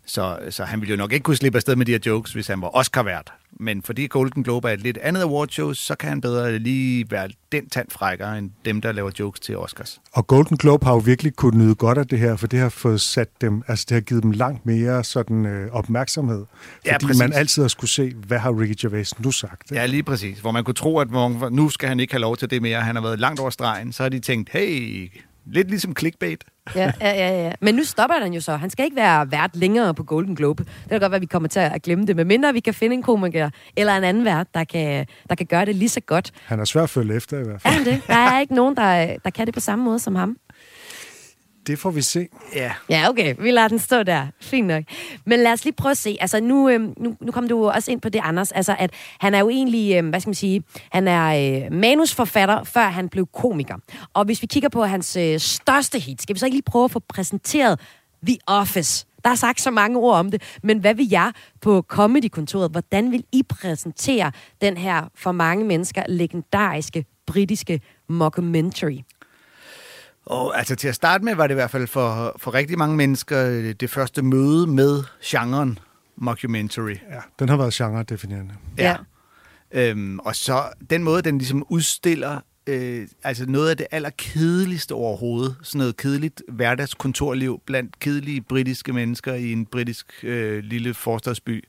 [0.06, 2.48] Så, så han ville jo nok ikke kunne slippe afsted med de her jokes, hvis
[2.48, 3.34] han var Oscar-vært.
[3.60, 7.30] Men fordi Golden Globe er et lidt andet awardshow, så kan han bedre lige være
[7.52, 10.02] den tand frækkere end dem, der laver jokes til Oscars.
[10.14, 12.70] Og Golden Globe har jo virkelig kunnet nyde godt af det her, for det har
[12.70, 16.46] fået sat dem, altså det har givet dem langt mere sådan øh, opmærksomhed.
[16.86, 17.20] Ja, fordi præcis.
[17.20, 19.72] man altid har skulle se, hvad har Ricky Gervais nu sagt?
[19.72, 20.40] Ja, lige præcis.
[20.40, 21.08] Hvor man kunne tro, at
[21.52, 22.82] nu skal han ikke have lov til det mere.
[22.82, 23.94] Han har været langt over stregen.
[23.94, 25.12] Så har de tænkt, hey,
[25.46, 26.44] lidt ligesom clickbait.
[26.76, 27.52] Ja, ja, ja, ja.
[27.62, 28.56] Men nu stopper den jo så.
[28.56, 30.64] Han skal ikke være vært længere på Golden Globe.
[30.64, 32.16] Det kan godt være, at vi kommer til at glemme det.
[32.16, 35.46] Men mindre vi kan finde en komiker eller en anden vært, der kan, der kan
[35.46, 36.32] gøre det lige så godt.
[36.46, 37.74] Han er svær at følge efter i hvert fald.
[37.74, 38.02] Er han det?
[38.08, 40.38] Der er ikke nogen, der, der kan det på samme måde som ham.
[41.68, 42.28] Det får vi se.
[42.56, 42.72] Ja.
[42.90, 43.36] Ja, okay.
[43.40, 44.28] Vi lader den stå der.
[44.42, 44.84] Fint nok.
[45.26, 46.18] Men lad os lige prøve at se.
[46.20, 48.52] Altså, nu, øh, nu, nu kom du også ind på det, Anders.
[48.52, 52.64] Altså, at han er jo egentlig, øh, hvad skal man sige, han er øh, manusforfatter,
[52.64, 53.76] før han blev komiker.
[54.14, 56.86] Og hvis vi kigger på hans øh, største hit, skal vi så ikke lige prøve
[56.86, 57.80] at få præsenteret
[58.28, 59.06] The Office?
[59.24, 62.72] Der er sagt så mange ord om det, men hvad vil jeg på Comedy-kontoret?
[62.72, 68.98] Hvordan vil I præsentere den her for mange mennesker legendariske britiske mockumentary?
[70.26, 72.96] Og altså til at starte med var det i hvert fald for, for rigtig mange
[72.96, 75.80] mennesker øh, det første møde med genren
[76.16, 76.96] mockumentary.
[77.10, 78.54] Ja, den har været genre-definerende.
[78.78, 78.96] Ja.
[79.72, 85.56] Øhm, og så den måde, den ligesom udstiller øh, altså noget af det allerkedeligste overhovedet.
[85.64, 91.64] Sådan noget kedeligt hverdagskontorliv blandt kedelige britiske mennesker i en britisk øh, lille forstadsby.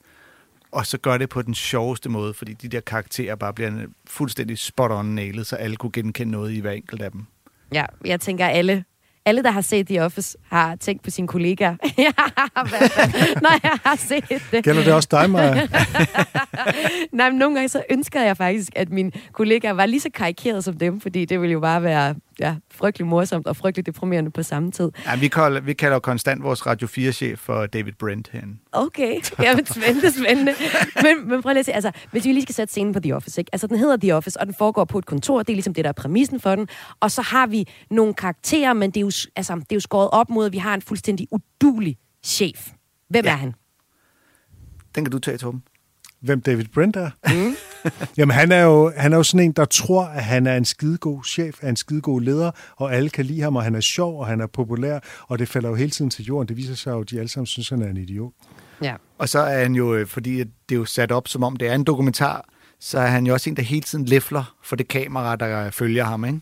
[0.73, 4.59] Og så gør det på den sjoveste måde, fordi de der karakterer bare bliver fuldstændig
[4.59, 7.27] spot on nailet, så alle kunne genkende noget i hver enkelt af dem.
[7.75, 8.85] Ja, jeg tænker, alle
[9.27, 11.77] alle, der har set The Office, har tænkt på sine kollegaer.
[13.43, 14.65] Når jeg har set det.
[14.65, 15.55] Gælder det også dig, Maja?
[17.13, 20.65] Nej, men nogle gange så ønsker jeg faktisk, at mine kollegaer var lige så karikeret
[20.65, 24.43] som dem, fordi det ville jo bare være ja, frygtelig morsomt og frygtelig deprimerende på
[24.43, 24.91] samme tid.
[25.07, 28.61] Ja, vi kalder, vi kalder konstant vores Radio 4-chef for David Brent hen.
[28.73, 30.53] Okay, ja, men spændende, spændende.
[31.03, 33.17] Men, men prøv lige at se, altså, hvis vi lige skal sætte scenen på The
[33.17, 33.49] Office, ikke?
[33.53, 35.85] Altså, den hedder The Office, og den foregår på et kontor, det er ligesom det,
[35.85, 36.69] der er præmissen for den.
[37.01, 40.11] Og så har vi nogle karakterer, men det er jo, altså, det er jo skåret
[40.13, 42.71] op mod, at vi har en fuldstændig udulig chef.
[43.09, 43.31] Hvem ja.
[43.31, 43.55] er han?
[44.95, 45.63] Den kan du tage, Torben
[46.25, 47.11] hvem David Brent er.
[47.27, 47.57] Mm.
[48.19, 50.65] Jamen, han er, jo, han er jo sådan en, der tror, at han er en
[50.65, 54.21] skidegod chef, er en skidegod leder, og alle kan lide ham, og han er sjov,
[54.21, 56.49] og han er populær, og det falder jo hele tiden til jorden.
[56.49, 58.33] Det viser sig jo, at de alle sammen synes, at han er en idiot.
[58.83, 58.95] Ja.
[59.19, 61.69] Og så er han jo, øh, fordi det er jo sat op, som om det
[61.69, 62.49] er en dokumentar,
[62.81, 66.05] så er han jo også en, der hele tiden læfler for det kamera, der følger
[66.05, 66.41] ham, ikke?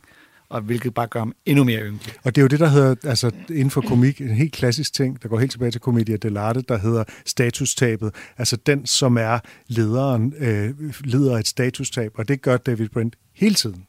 [0.53, 1.99] Og hvilket bare gør ham endnu mere yngre.
[2.25, 5.23] Og det er jo det, der hedder, altså inden for komik, en helt klassisk ting,
[5.23, 8.15] der går helt tilbage til Commedia dell'arte, der hedder statustabet.
[8.39, 9.39] Altså den, som er
[9.69, 10.71] lederen, øh,
[11.05, 13.87] leder et statustab, og det gør David Brent hele tiden.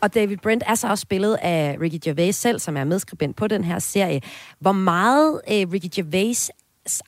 [0.00, 3.46] Og David Brent er så også spillet af Ricky Gervais selv, som er medskribent på
[3.46, 4.20] den her serie.
[4.60, 6.50] Hvor meget øh, Ricky Gervais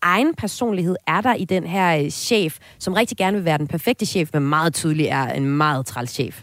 [0.03, 3.67] egen personlighed er der i den her øh, chef, som rigtig gerne vil være den
[3.67, 6.43] perfekte chef, men meget tydeligt er en meget træls chef?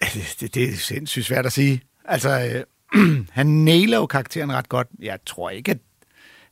[0.00, 1.82] Det, det, er sindssygt svært at sige.
[2.04, 4.88] Altså, øh, han nailer jo karakteren ret godt.
[5.00, 5.78] Jeg tror ikke, at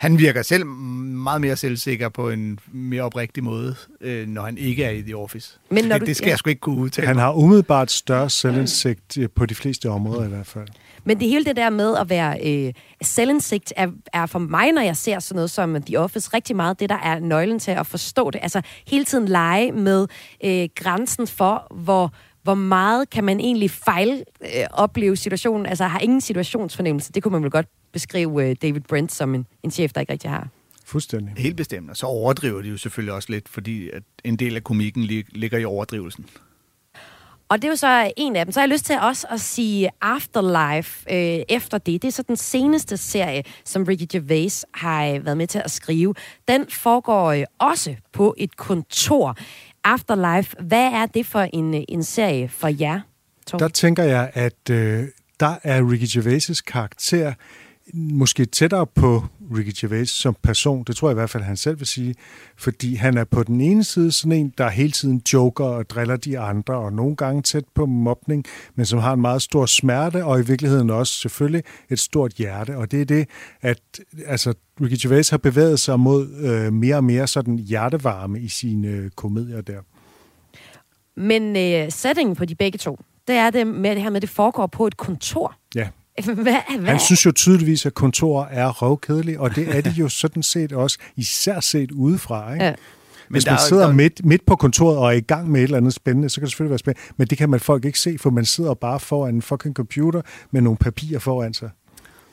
[0.00, 4.84] han virker selv meget mere selvsikker på en mere oprigtig måde, øh, når han ikke
[4.84, 5.58] er i The Office.
[5.70, 6.30] Men når det, du, det skal ja.
[6.30, 7.06] jeg sgu ikke kunne udtale.
[7.06, 10.68] Han har umiddelbart større selvindsigt øh, på de fleste områder i hvert fald.
[11.04, 12.72] Men det hele det der med at være øh,
[13.02, 16.80] selvindsigt er, er for mig, når jeg ser sådan noget som The Office, rigtig meget
[16.80, 18.40] det, der er nøglen til at forstå det.
[18.42, 20.06] Altså hele tiden lege med
[20.44, 25.66] øh, grænsen for, hvor hvor meget kan man egentlig fejl øh, opleve situationen?
[25.66, 27.12] Altså har ingen situationsfornemmelse.
[27.12, 30.12] Det kunne man vel godt beskrive øh, David Brent som en, en chef, der ikke
[30.12, 30.48] rigtig har.
[30.84, 31.34] Fuldstændig.
[31.36, 31.90] Helt bestemt.
[31.90, 35.58] Og så overdriver de jo selvfølgelig også lidt, fordi at en del af komikken ligger
[35.58, 36.26] i overdrivelsen.
[37.50, 38.52] Og det er jo så en af dem.
[38.52, 42.02] Så har jeg lyst til også at sige Afterlife øh, efter det.
[42.02, 45.70] Det er så den seneste serie, som Ricky Gervais har øh, været med til at
[45.70, 46.14] skrive.
[46.48, 49.36] Den foregår øh, også på et kontor.
[49.84, 53.00] Afterlife, hvad er det for en, en serie for jer?
[53.46, 53.58] Tom?
[53.58, 55.04] Der tænker jeg, at øh,
[55.40, 57.34] der er Ricky Gervais' karakter
[57.94, 59.24] måske tættere på
[59.56, 60.84] Ricky Gervais som person.
[60.84, 62.14] Det tror jeg i hvert fald, han selv vil sige.
[62.56, 66.16] Fordi han er på den ene side sådan en, der hele tiden joker og driller
[66.16, 70.24] de andre, og nogle gange tæt på mobning, men som har en meget stor smerte,
[70.24, 72.76] og i virkeligheden også selvfølgelig et stort hjerte.
[72.76, 73.28] Og det er det,
[73.60, 73.80] at
[74.26, 78.88] altså, Ricky Gervais har bevæget sig mod øh, mere og mere sådan hjertevarme i sine
[78.88, 79.80] øh, komedier der.
[81.16, 82.98] Men øh, settingen på de begge to,
[83.28, 85.59] det er det med det her med, at det foregår på et kontor.
[86.24, 86.54] Hvad, hvad?
[86.86, 90.72] Han synes jo tydeligvis, at kontorer er røvkedelige, og det er de jo sådan set
[90.72, 92.52] også, især set udefra.
[92.52, 92.64] Ikke?
[92.64, 92.74] Ja.
[93.28, 93.92] Hvis man sidder der...
[93.92, 96.42] midt, midt på kontoret og er i gang med et eller andet spændende, så kan
[96.42, 99.00] det selvfølgelig være spændende, men det kan man folk ikke se, for man sidder bare
[99.00, 101.70] foran en fucking computer med nogle papirer foran sig.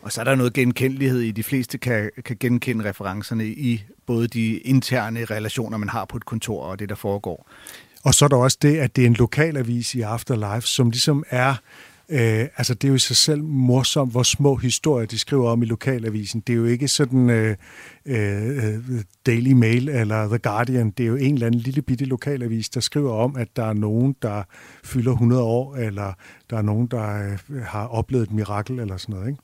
[0.02, 4.28] Og så er der noget genkendelighed i, de fleste kan, kan genkende referencerne i både
[4.28, 7.50] de interne relationer, man har på et kontor og det, der foregår.
[8.04, 11.24] Og så er der også det, at det er en lokalavis i Afterlife, som ligesom
[11.30, 11.56] er
[12.10, 15.64] Øh, altså, det er jo i sig selv morsomt, hvor små historier de skriver om
[15.64, 16.42] i lokalavisen.
[16.42, 17.56] Det er jo ikke sådan øh,
[18.06, 18.74] øh,
[19.26, 20.90] Daily Mail eller The Guardian.
[20.90, 23.74] Det er jo en eller anden lille bitte lokalavis, der skriver om, at der er
[23.74, 24.44] nogen, der
[24.84, 26.14] fylder 100 år, eller
[26.50, 29.42] der er nogen, der øh, har oplevet et mirakel eller sådan noget, ikke?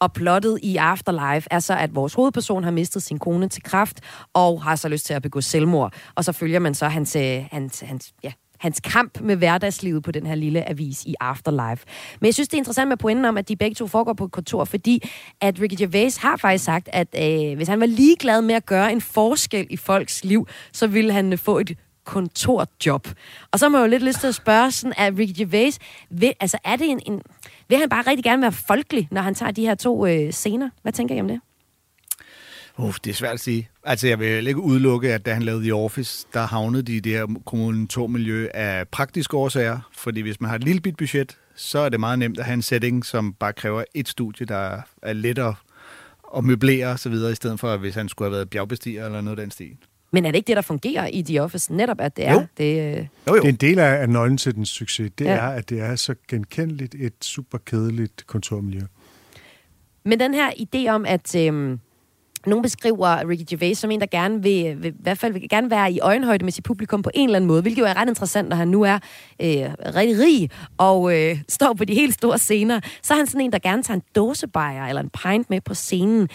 [0.00, 4.00] Og plottet i Afterlife er så, at vores hovedperson har mistet sin kone til kraft,
[4.34, 5.94] og har så lyst til at begå selvmord.
[6.14, 10.10] Og så følger man så hans, øh, hans, hans ja, hans kamp med hverdagslivet på
[10.10, 11.84] den her lille avis i Afterlife.
[12.20, 14.24] Men jeg synes, det er interessant med pointen om, at de begge to foregår på
[14.24, 15.08] et kontor, fordi
[15.40, 18.92] at Ricky Gervais har faktisk sagt, at øh, hvis han var ligeglad med at gøre
[18.92, 23.08] en forskel i folks liv, så ville han øh, få et kontorjob.
[23.52, 25.78] Og så må jeg jo lidt lyst til at spørge, sådan, at Ricky Gervais,
[26.10, 27.22] vil, altså er det en, en,
[27.68, 30.70] vil han bare rigtig gerne være folkelig, når han tager de her to øh, scener?
[30.82, 31.40] Hvad tænker I om det?
[32.82, 33.68] Uh, det er svært at sige.
[33.84, 37.00] Altså, jeg vil ikke udelukke, at da han lavede The Office, der havnede de i
[37.00, 39.88] det her kommunatormiljø af praktiske årsager.
[39.96, 42.54] Fordi hvis man har et lille bit budget, så er det meget nemt at have
[42.54, 45.54] en setting, som bare kræver et studie, der er lettere
[46.36, 49.20] at møblere og så videre, i stedet for, hvis han skulle have været bjergbestiger eller
[49.20, 49.76] noget af den stil.
[50.12, 51.72] Men er det ikke det, der fungerer i The Office?
[51.74, 52.46] Netop, at det er Jo.
[52.58, 52.98] det...
[52.98, 53.34] Øh, Jo, jo.
[53.34, 55.10] Det er en del af, af nøglen til den succes.
[55.18, 55.30] Det Ja.
[55.30, 58.80] er, at det er så genkendeligt et super kedeligt kontormiljø.
[60.04, 61.80] Men den her idé om, at øhm,
[62.46, 65.70] nogle beskriver Ricky Gervais som en, der gerne vil, vil, i hvert fald vil gerne
[65.70, 68.08] være i øjenhøjde med sit publikum på en eller anden måde, hvilket jo er ret
[68.08, 68.94] interessant, når han nu er
[69.42, 72.80] øh, rigtig rig og øh, står på de helt store scener.
[73.02, 75.74] Så er han sådan en, der gerne tager en dåsebajer eller en pint med på
[75.74, 76.28] scenen.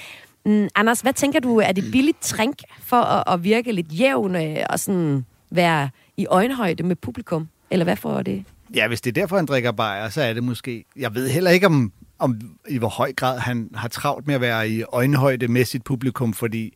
[0.45, 4.35] Mm, Anders, hvad tænker du, er det billigt trink for at, at virke lidt jævn
[4.35, 7.47] øh, og sådan være i øjenhøjde med publikum?
[7.71, 8.43] Eller hvad får det?
[8.75, 10.85] Ja, hvis det er derfor, han drikker bajer, så er det måske...
[10.95, 14.41] Jeg ved heller ikke, om, om i hvor høj grad han har travlt med at
[14.41, 16.73] være i øjenhøjde med sit publikum, fordi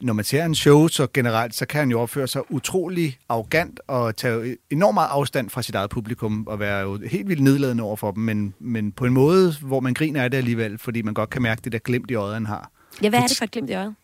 [0.00, 3.80] når man ser en show, så generelt, så kan han jo opføre sig utrolig arrogant
[3.86, 7.82] og tage enormt meget afstand fra sit eget publikum og være jo helt vildt nedladende
[7.82, 11.02] over for dem, men, men på en måde, hvor man griner af det alligevel, fordi
[11.02, 12.70] man godt kan mærke det der glimt i øjet, han har.
[13.02, 13.94] Ja, hvad er det for et glimt i øjet?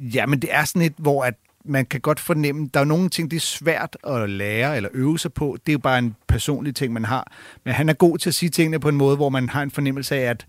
[0.00, 3.08] Ja, men det er sådan et, hvor at man kan godt fornemme, der er nogle
[3.08, 5.56] ting, det er svært at lære eller øve sig på.
[5.66, 7.32] Det er jo bare en personlig ting, man har.
[7.64, 9.70] Men han er god til at sige tingene på en måde, hvor man har en
[9.70, 10.46] fornemmelse af, at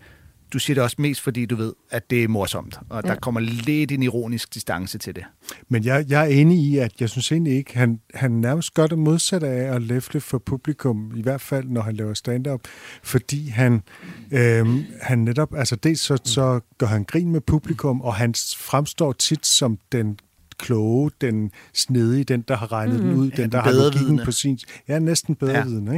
[0.54, 2.78] du siger det også mest, fordi du ved, at det er morsomt.
[2.88, 3.10] Og ja.
[3.10, 5.24] der kommer lidt en ironisk distance til det.
[5.68, 8.86] Men jeg, jeg er enig i, at jeg synes egentlig ikke, han, han nærmest gør
[8.86, 12.60] det modsatte af at læfle for publikum, i hvert fald når han laver stand-up,
[13.02, 13.82] fordi han,
[14.30, 19.12] øhm, han netop, altså dels så, så gør han grin med publikum, og han fremstår
[19.12, 20.18] tit som den
[20.58, 23.08] kloge, den snedige, den, der har regnet mm.
[23.08, 24.58] den ud, den, den der har logikken på sin...
[24.88, 25.96] Ja, næsten bedrevidende, Ja.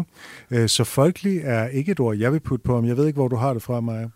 [0.50, 0.62] ikke?
[0.62, 2.84] Øh, Så folkelig er ikke et ord, jeg vil putte på ham.
[2.84, 4.08] Jeg ved ikke, hvor du har det fra, Maja.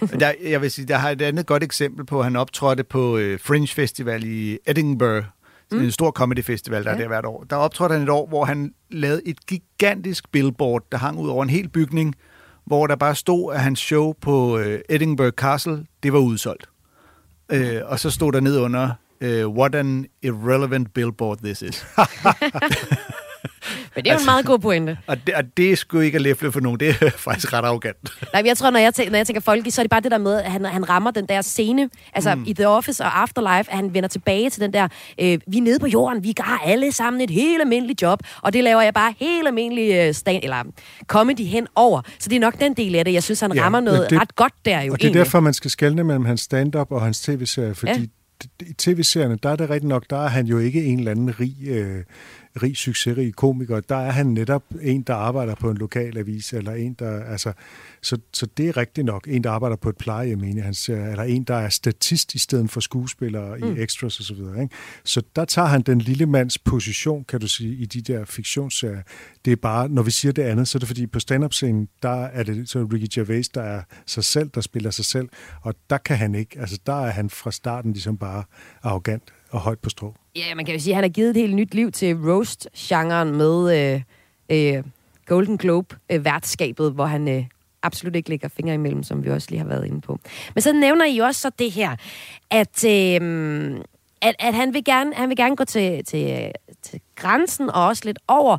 [0.20, 3.16] Der, jeg vil sige, der har et andet godt eksempel på, at han optrådte på
[3.18, 5.24] øh, Fringe Festival i Edinburgh,
[5.72, 5.80] mm.
[5.80, 6.96] en stor comedy festival, der ja.
[6.96, 7.44] er der hvert år.
[7.50, 11.42] Der optrådte han et år, hvor han lavede et gigantisk billboard, der hang ud over
[11.42, 12.14] en hel bygning,
[12.66, 16.68] hvor der bare stod, at hans show på øh, Edinburgh Castle, det var udsolgt.
[17.52, 18.90] Øh, og så stod der ned under,
[19.22, 21.84] øh, what an irrelevant billboard this is.
[23.94, 24.98] Men det er jo en meget god pointe.
[25.06, 27.64] og, det, og det er sgu ikke at læfle for nogen, det er faktisk ret
[27.64, 27.96] arrogant.
[28.32, 30.00] Nej, men jeg tror, når jeg, tænker, når jeg tænker folk, så er det bare
[30.00, 32.44] det der med, at han, han rammer den der scene, altså mm.
[32.46, 34.88] i The Office og Afterlife, at han vender tilbage til den der,
[35.20, 38.52] øh, vi er nede på jorden, vi har alle sammen et helt almindeligt job, og
[38.52, 40.62] det laver jeg bare helt almindelig øh, stand, eller
[41.06, 42.00] comedy hen over.
[42.18, 44.20] Så det er nok den del af det, jeg synes, han Ja, rammer noget det-
[44.20, 45.24] ret godt der jo Og det er egentlig.
[45.24, 48.06] derfor, man skal skelne mellem hans stand-up og hans tv-serie, fordi Ja
[48.60, 51.40] i tv-serierne, der er det rigtigt nok, der er han jo ikke en eller anden
[51.40, 52.04] rig, øh,
[52.62, 53.80] rig succesrig komiker.
[53.80, 57.52] Der er han netop en, der arbejder på en lokal avis, eller en, der, altså,
[58.02, 59.28] så, så det er rigtigt nok.
[59.28, 62.34] En, der arbejder på et plejehjem, en i hans serie, eller en, der er statist
[62.34, 63.76] i stedet for skuespiller mm.
[63.76, 64.24] i extras osv.
[64.24, 64.74] Så, videre, ikke?
[65.04, 69.02] så der tager han den lille mands position, kan du sige, i de der fiktionsserier.
[69.44, 72.24] Det er bare, når vi siger det andet, så er det fordi på stand-up-scenen, der
[72.24, 75.28] er det så Ricky Gervais, der er sig selv, der spiller sig selv,
[75.62, 78.44] og der kan han ikke, altså der er han fra starten ligesom bare
[78.82, 80.16] arrogant og højt på strå.
[80.36, 83.36] Ja, man kan jo sige, at han har givet et helt nyt liv til roast-genren
[83.36, 84.02] med øh,
[84.48, 84.84] øh,
[85.26, 87.44] Golden Globe-værtskabet, øh, hvor han øh,
[87.82, 90.18] absolut ikke lægger fingre imellem, som vi også lige har været inde på.
[90.54, 91.96] Men så nævner I også så det her,
[92.50, 93.80] at, øh,
[94.20, 98.02] at, at han, vil gerne, han vil gerne gå til, til, til grænsen og også
[98.04, 98.58] lidt over.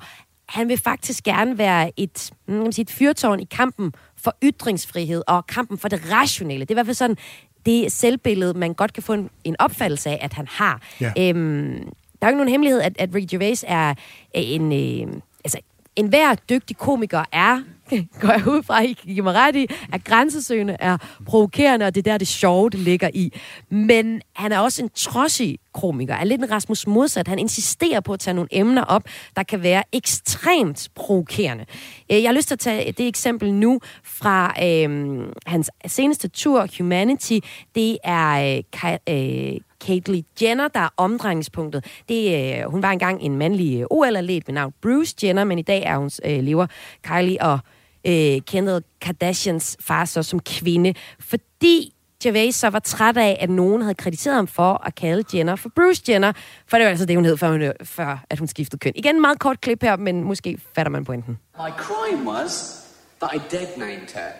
[0.49, 4.35] Han vil faktisk gerne være et, hmm, kan man sige, et fyrtårn i kampen for
[4.43, 6.65] ytringsfrihed og kampen for det rationelle.
[6.65, 7.17] Det er i hvert fald sådan,
[7.65, 10.81] det selvbillede, man godt kan få en, en opfattelse af, at han har.
[11.01, 11.11] Ja.
[11.19, 11.89] Øhm,
[12.21, 13.93] der er jo ikke nogen hemmelighed, at, at Ricky Gervais er
[14.33, 14.71] en...
[14.71, 15.59] Øh, altså,
[15.95, 17.61] en hver dygtig komiker er,
[18.21, 21.95] går jeg ud fra, I kan give mig ret i, er grænsesøgende, er provokerende, og
[21.95, 23.33] det er der, det sjove, det ligger i.
[23.69, 27.27] Men han er også en trodsig komiker, er lidt en Rasmus modsat.
[27.27, 29.03] Han insisterer på at tage nogle emner op,
[29.35, 31.65] der kan være ekstremt provokerende.
[32.11, 36.67] Øh, jeg har lyst til at tage det eksempel nu fra øh, hans seneste tur,
[36.77, 37.39] Humanity.
[37.75, 41.85] Det er øh, øh, Caitlyn Jenner, der er omdrejningspunktet.
[42.09, 45.61] Det, øh, hun var engang en mandlig øh, OL-atlet ved navn Bruce Jenner, men i
[45.61, 46.67] dag er hun øh, lever
[47.03, 47.59] Kylie og
[48.05, 53.81] øh, Kendall Kardashians far så som kvinde, fordi Gervais så var træt af, at nogen
[53.81, 56.31] havde kritiseret ham for at kalde Jenner for Bruce Jenner,
[56.67, 58.91] for det var altså det, hun hed, før, hun, øh, før at hun skiftede køn.
[58.95, 61.39] Igen en meget kort klip her, men måske fatter man pointen.
[61.57, 62.83] My crime was
[63.21, 64.31] that I dead named her.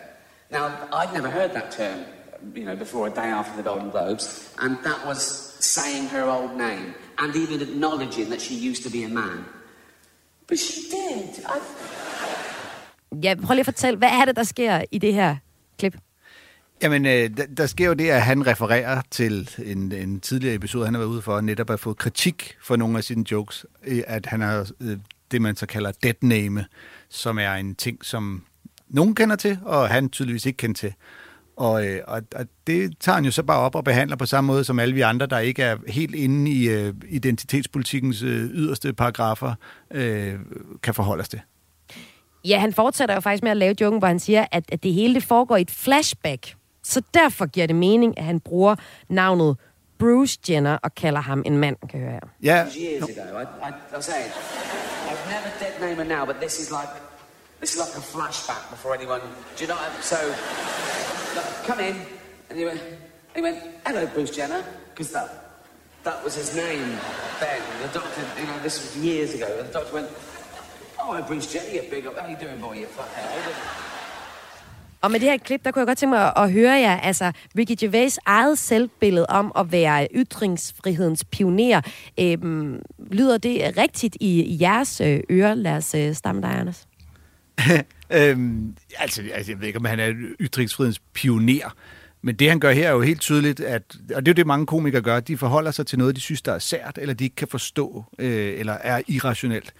[0.52, 2.00] Now, I'd never heard that term,
[2.56, 5.20] you know, before a day after the Golden Globes, and that was
[5.60, 9.46] saying her old name and even acknowledging that she used to be a man.
[10.48, 11.46] But she did.
[11.46, 11.60] I...
[13.24, 15.36] Ja, prøv lige at fortælle, hvad er det, der sker i det her
[15.80, 15.98] klip?
[16.82, 20.86] Jamen, øh, der, der sker jo det, at han refererer til en, en tidligere episode,
[20.86, 24.02] han har været ude for, netop at få kritik for nogle af sine jokes, øh,
[24.08, 24.98] at han har øh,
[25.32, 26.66] det, man så kalder dead name,
[27.10, 28.44] som er en ting, som
[28.90, 30.94] nogen kender til, og han tydeligvis ikke kender til.
[31.58, 34.48] Og, øh, og, og det tager han jo så bare op og behandler på samme
[34.48, 38.94] måde som alle vi andre, der ikke er helt inde i øh, identitetspolitikkens øh, yderste
[38.94, 39.54] paragrafer,
[39.92, 40.34] øh,
[40.84, 41.42] kan forholde os til.
[42.46, 44.94] Ja, han fortsætter jo faktisk med at lave joken, hvor han siger, at, at det
[44.94, 46.56] hele det foregår i et flashback.
[46.84, 48.76] Så derfor giver det mening, at han bruger
[49.10, 49.58] navnet
[50.00, 52.28] Bruce Jenner og kalder ham en mand, kan jeg høre her.
[52.44, 54.32] Ja, Years ago, I, I, I was saying,
[55.10, 56.90] I've never dead name her now, but this is like,
[57.60, 59.22] this is like a flashback before anyone.
[59.58, 59.78] Do you know?
[59.84, 60.20] What I- so,
[61.36, 61.96] look, come in,
[62.50, 62.82] and he went,
[63.36, 65.30] he went, hello, Bruce Jenner, because that,
[66.04, 66.90] that was his name
[67.40, 67.62] then.
[67.84, 69.48] The doctor, you know, this was years ago.
[69.60, 70.10] And the doctor went,
[71.10, 72.18] oh, hi, Bruce Jenner, you big up.
[72.18, 72.76] How you doing, boy?
[72.76, 73.24] You fucking.
[75.02, 77.32] Og med det her klip, der kunne jeg godt tænke mig at, høre jer, altså
[77.58, 81.82] Ricky Gervais eget selvbillede om at være ytringsfrihedens pioner.
[82.20, 82.82] Øhm,
[83.12, 85.54] lyder det rigtigt i, i jeres øh, ører?
[85.54, 86.88] Lad os øh, stamme dig, Anders.
[88.18, 91.76] øhm, altså, altså, jeg ved ikke, om han er ytringsfrihedens pioner,
[92.22, 94.48] men det, han gør her, er jo helt tydeligt, at, og det er jo det,
[94.48, 97.24] mange komikere gør, de forholder sig til noget, de synes, der er sært, eller de
[97.24, 99.74] ikke kan forstå, øh, eller er irrationelt.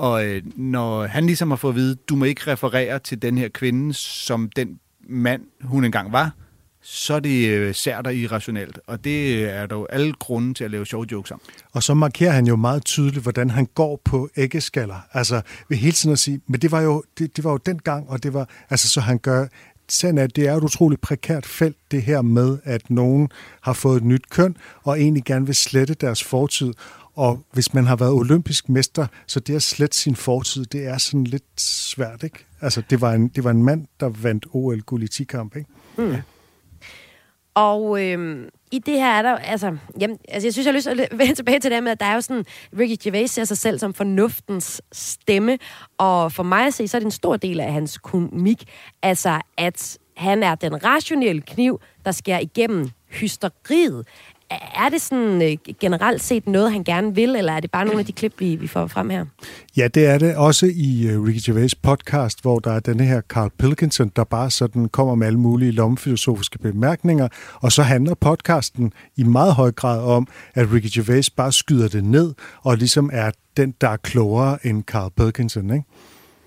[0.00, 3.38] Og øh, når han ligesom har fået at vide, du må ikke referere til den
[3.38, 4.78] her kvinde som den
[5.08, 6.34] mand, hun engang var,
[6.82, 8.78] så er det øh, sært og irrationelt.
[8.86, 11.40] Og det øh, er der jo alle grunde til at lave sjove jokes om.
[11.72, 15.00] Og så markerer han jo meget tydeligt, hvordan han går på æggeskaller.
[15.12, 17.78] Altså ved hele tiden at sige, men det var jo, det, det var jo den
[17.78, 19.46] gang, og det var, altså så han gør,
[19.92, 23.28] sagen er, at det er et utroligt prekært felt, det her med, at nogen
[23.60, 26.72] har fået et nyt køn, og egentlig gerne vil slette deres fortid.
[27.14, 30.98] Og hvis man har været olympisk mester, så det at slette sin fortid, det er
[30.98, 32.46] sådan lidt svært, ikke?
[32.60, 35.70] Altså, det var en, det var en mand, der vandt OL-guld i 10-kamp, ikke?
[35.98, 36.16] Mm.
[37.54, 40.88] Og øhm, i det her er der, altså, jamen, altså jeg synes, jeg har lyst
[40.88, 42.44] til at vende tilbage til det med, at der er jo sådan,
[42.78, 45.58] Ricky Gervais ser sig selv som fornuftens stemme,
[45.98, 48.64] og for mig at se, så er det en stor del af hans komik,
[49.02, 54.06] altså at han er den rationelle kniv, der skærer igennem hysteriet.
[54.50, 58.00] Er det sådan øh, generelt set noget, han gerne vil, eller er det bare nogle
[58.00, 59.24] af de klip, vi, vi får frem her?
[59.76, 60.36] Ja, det er det.
[60.36, 64.50] Også i øh, Ricky Gervais podcast, hvor der er denne her Carl Pilkington, der bare
[64.50, 67.28] sådan kommer med alle mulige lommefilosofiske bemærkninger.
[67.54, 72.04] Og så handler podcasten i meget høj grad om, at Ricky Gervais bare skyder det
[72.04, 75.84] ned, og ligesom er den, der er klogere end Carl Pilkington, ikke?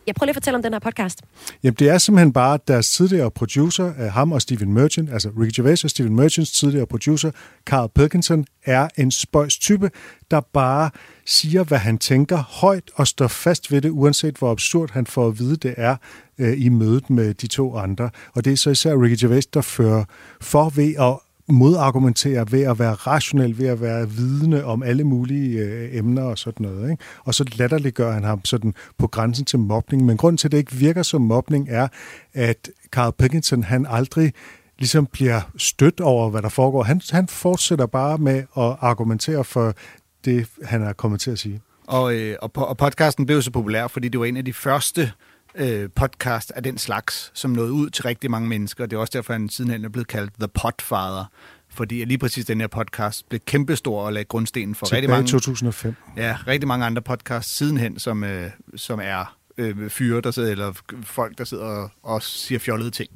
[0.08, 1.22] Jeg prøver lige at fortælle om den her podcast.
[1.64, 5.56] Jamen, det er simpelthen bare deres tidligere producer, øh, ham og Steven Merchant, altså Ricky
[5.56, 7.32] Gervais og Steven Merchants tidligere producer,
[7.66, 9.92] Carl Pilkinson, er en spøjs type,
[10.32, 10.90] der bare
[11.26, 15.28] siger, hvad han tænker højt og står fast ved det, uanset hvor absurd han får
[15.28, 15.96] at vide, det er
[16.38, 18.10] øh, i mødet med de to andre.
[18.36, 20.04] Og det er så især Ricky Gervais, der fører
[20.42, 21.20] for ved at
[21.50, 26.38] modargumentere ved at være rationel, ved at være vidne om alle mulige øh, emner og
[26.38, 26.92] sådan noget.
[26.92, 27.04] Ikke?
[27.26, 30.06] Og så latterliggør han ham sådan på grænsen til mobning.
[30.06, 31.88] Men grunden til, at det ikke virker som mobning, er,
[32.34, 34.34] at Carl Pickinson, han aldrig
[34.80, 36.84] ligesom bliver stødt over, hvad der foregår.
[36.84, 39.74] Han, han fortsætter bare med at argumentere for
[40.26, 41.62] det, han er kommet til at sige.
[41.88, 45.02] Og, øh, og, og podcasten blev så populær, fordi det var en af de første
[45.02, 45.08] øh,
[45.96, 48.86] podcast af den slags, som nåede ud til rigtig mange mennesker.
[48.86, 51.26] Det er også derfor, han sidenhen er blevet kaldt The Podfather.
[51.70, 55.28] Fordi lige præcis den her podcast blev kæmpestor og lagde grundstenen for Tilbage rigtig mange...
[55.28, 55.96] 2005.
[56.18, 60.74] Ja, rigtig mange andre podcasts sidenhen, som, øh, som er øh, fyre, der sidder, eller
[61.04, 63.10] folk, der sidder og, og siger fjollede ting.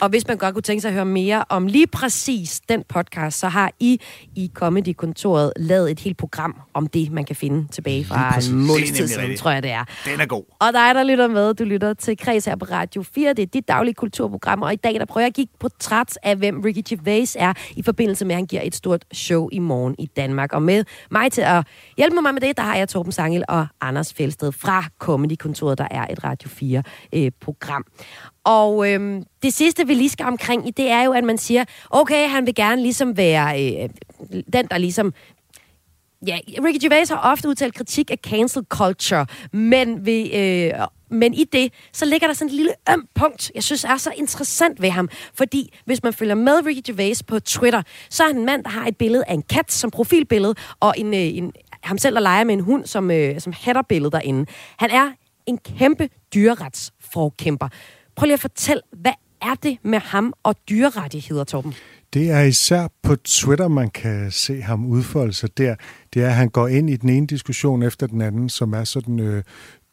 [0.00, 3.38] Og hvis man godt kunne tænke sig at høre mere om lige præcis den podcast,
[3.38, 4.00] så har I
[4.34, 8.90] i Comedy-kontoret lavet et helt program om det, man kan finde tilbage fra en måneds
[8.90, 9.84] tid siden, tror jeg det er.
[10.04, 10.44] Den er god.
[10.60, 13.32] Og dig, der lytter med, du lytter til Kreds her på Radio 4.
[13.32, 16.18] Det er dit daglige kulturprogram, og i dag der prøver jeg at kigge på træt
[16.22, 19.58] af, hvem Ricky Gervais er, i forbindelse med, at han giver et stort show i
[19.58, 20.52] morgen i Danmark.
[20.52, 21.66] Og med mig til at
[21.96, 25.88] hjælpe mig med det, der har jeg Torben Sangel og Anders Fjeldsted fra Comedy-kontoret, der
[25.90, 27.84] er et Radio 4-program.
[27.88, 28.04] Øh,
[28.44, 31.64] og øhm, det sidste, vi lige skal omkring i, det er jo, at man siger,
[31.90, 33.88] okay, han vil gerne ligesom være øh,
[34.52, 35.12] den, der ligesom
[36.26, 41.44] Ja, Ricky Gervais har ofte udtalt kritik af cancel culture, men, ved, øh, men i
[41.44, 44.90] det, så ligger der sådan et lille øm punkt, jeg synes er så interessant ved
[44.90, 45.08] ham.
[45.34, 48.70] Fordi hvis man følger med Ricky Gervais på Twitter, så er han en mand, der
[48.70, 51.52] har et billede af en kat som profilbillede, og en, øh, en,
[51.82, 54.46] ham selv, der leger med en hund som, øh, som headerbillede derinde.
[54.78, 55.10] Han er
[55.46, 57.68] en kæmpe dyreretsforkæmper.
[58.16, 59.12] Prøv lige at fortælle, hvad
[59.42, 61.74] er det med ham og dyrerettigheder, Torben?
[62.14, 65.74] Det er især på Twitter, man kan se ham udfolde sig der.
[66.14, 68.84] Det er, at han går ind i den ene diskussion efter den anden, som er
[68.84, 69.42] sådan øh,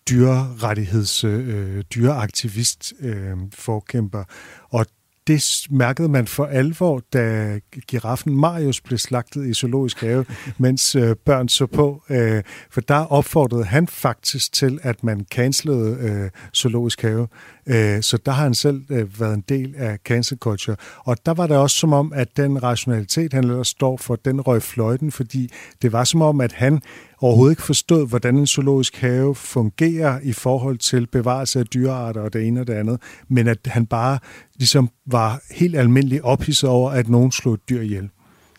[0.09, 4.23] dyrerettigheds, øh, dyreaktivist øh, forkæmper.
[4.69, 4.85] Og
[5.29, 10.25] det mærkede man for alvor, da giraffen Marius blev slagtet i zoologisk have,
[10.57, 12.03] mens øh, børn så på.
[12.09, 17.27] Øh, for der opfordrede han faktisk til, at man cancelede øh, zoologisk have.
[17.67, 20.75] Øh, så der har han selv øh, været en del af cancel culture.
[20.97, 24.41] Og der var det også som om, at den rationalitet, han ellers står for, den
[24.41, 25.51] røg fløjten, fordi
[25.81, 26.81] det var som om, at han
[27.21, 32.33] overhovedet ikke forstod, hvordan en zoologisk have fungerer i forhold til bevarelse af dyrearter og
[32.33, 34.19] det ene og det andet, men at han bare
[34.55, 38.09] ligesom var helt almindelig ophidset over, at nogen slog et dyr ihjel.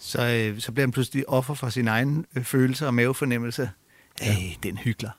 [0.01, 3.71] Så, øh, så bliver han pludselig offer for sin egen øh, følelse og mavefornemmelse.
[4.21, 4.33] Ja.
[4.33, 5.11] Hey, det er en hyggelig.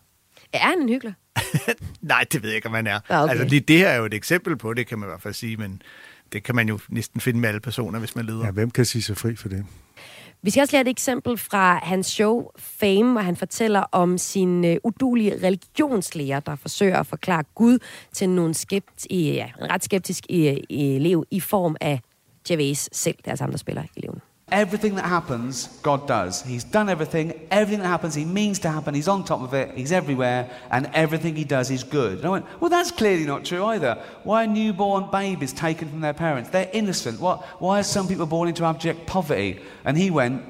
[0.54, 1.14] Er han en hyggelig?
[2.02, 3.00] Nej, det ved jeg ikke, om man er.
[3.10, 3.32] Ah, okay.
[3.32, 5.34] Altså lige det her er jo et eksempel på det, kan man i hvert fald
[5.34, 5.82] sige, men
[6.34, 8.46] det kan man jo næsten finde med alle personer, hvis man leder.
[8.46, 9.66] Ja, hvem kan sige sig fri for det?
[10.44, 14.66] Vi skal også lære et eksempel fra hans show Fame, hvor han fortæller om sin
[14.66, 17.80] øh, uh, udulige religionslærer, der forsøger at forklare Gud
[18.14, 22.00] til nogle skept, ja, en ret skeptisk øh, elev i form af
[22.48, 23.18] Gervais selv.
[23.18, 24.22] Det er altså ham, der spiller eleven.
[24.52, 26.42] Everything that happens, God does.
[26.42, 27.48] He's done everything.
[27.50, 28.94] Everything that happens, He means to happen.
[28.94, 29.78] He's on top of it.
[29.78, 30.50] He's everywhere.
[30.70, 32.18] And everything He does is good.
[32.18, 34.04] And I went, well, that's clearly not true either.
[34.26, 36.50] Why are newborn babies taken from their parents?
[36.50, 37.22] They're innocent.
[37.22, 39.62] What, why are some people born into abject poverty?
[39.86, 40.44] And he went,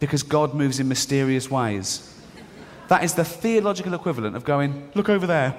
[0.00, 2.10] because God moves in mysterious ways.
[2.88, 5.54] That is the theological equivalent of going, look over there.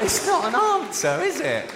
[0.00, 1.70] It's not an answer, is it?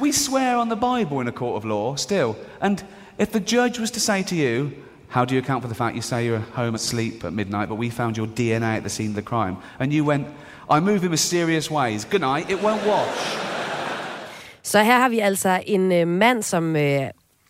[0.00, 2.36] We swear on the Bible in a court of law still.
[2.60, 2.82] And
[3.18, 4.72] if the judge was to say to you,
[5.08, 7.78] How do you account for the fact you say you're home asleep at midnight, but
[7.78, 9.56] we found your DNA at the scene of the crime?
[9.78, 10.26] And you went,
[10.70, 12.04] I move in mysterious ways.
[12.04, 13.38] Good night, it won't wash.
[14.62, 17.00] Så her har vi altså en øh, mand, som øh,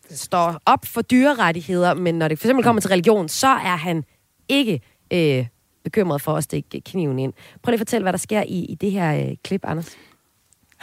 [0.09, 4.03] står op for dyrerettigheder, men når det for eksempel kommer til religion, så er han
[4.49, 4.81] ikke
[5.13, 5.45] øh,
[5.83, 7.33] bekymret for at stikke kniven ind.
[7.63, 9.97] Prøv lige at fortælle, hvad der sker i, i det her øh, klip, Anders.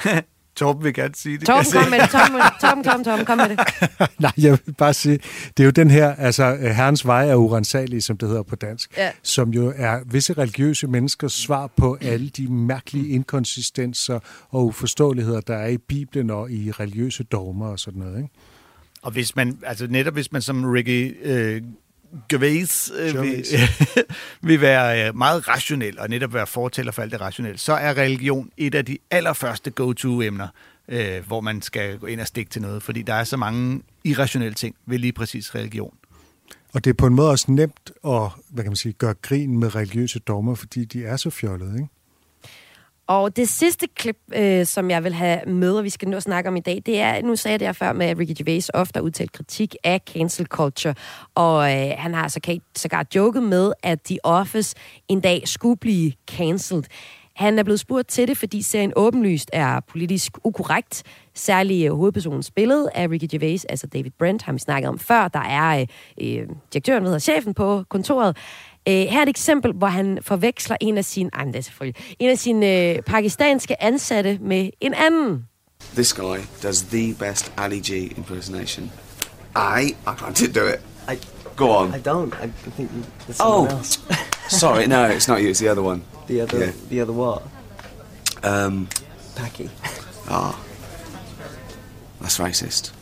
[0.57, 1.47] Torben vil gerne sige det.
[1.47, 2.11] Torben, kom med det.
[2.11, 3.59] Torben, Torben, Torben, Torben, kom med det.
[4.19, 5.19] Nej, jeg vil bare sige,
[5.57, 8.97] det er jo den her, altså herrens vej er urensagelige, som det hedder på dansk,
[8.97, 9.11] Ja.
[9.23, 14.19] som jo er visse religiøse menneskers svar på alle de mærkelige inkonsistenser
[14.51, 18.17] og uforståeligheder, der er i Bibelen og i religiøse dogmer og sådan noget.
[18.17, 18.31] Ikke?
[19.03, 21.63] Og hvis man, altså netop hvis man som Ricky øh,
[22.29, 23.55] Gervais, øh, vil, Gervais.
[24.49, 27.97] vil være øh, meget rationel og netop være fortæller for alt det rationelle, så er
[27.97, 30.49] religion et af de allerførste go-to-emner,
[30.89, 33.83] øh, hvor man skal gå ind og stikke til noget, fordi der er så mange
[34.05, 35.95] irrationelle ting ved lige præcis religion.
[36.75, 39.59] Og det er på en måde også nemt at hvad kan man sige, gøre grin
[39.59, 41.75] med religiøse dogmer, fordi de er så fjollede.
[41.75, 41.89] Ikke?
[43.09, 46.49] Og det sidste klip, øh, som jeg vil have med, og vi skal nu snakke
[46.49, 48.71] om i dag, det er, nu sagde jeg det her før med, at Ricky Gervais
[48.75, 50.95] ofte har udtalt kritik af cancel culture,
[51.35, 54.75] og øh, han har så sågar joket med, at The Office
[55.09, 56.85] en dag skulle blive cancelled.
[57.37, 61.03] Han er blevet spurgt til det, fordi serien åbenlyst er politisk ukorrekt.
[61.35, 65.29] Særligt øh, hovedpersonens billede af Ricky Gervais, altså David Brent, har vi snakket om før.
[65.29, 65.87] Der er øh,
[66.21, 68.37] øh direktøren, der hedder chefen på kontoret.
[68.89, 72.17] Øh, her er et eksempel, hvor han forveksler en af sine, ej, det er selvfølgelig,
[72.19, 75.45] en af sine øh, pakistanske ansatte med en anden.
[75.95, 78.91] This guy does the best Ali G impersonation.
[79.57, 80.81] I I can't do it.
[81.13, 81.19] I,
[81.57, 81.89] Go on.
[81.89, 82.35] I don't.
[82.45, 84.01] I think you, there's Oh, someone else.
[84.61, 85.49] sorry, no, it's not you.
[85.51, 86.03] It's the other one.
[86.29, 86.73] The other, Yeah.
[86.91, 87.43] the other what?
[88.43, 88.89] Um,
[89.37, 89.71] Packy.
[90.29, 90.55] ah,
[92.21, 92.93] that's racist.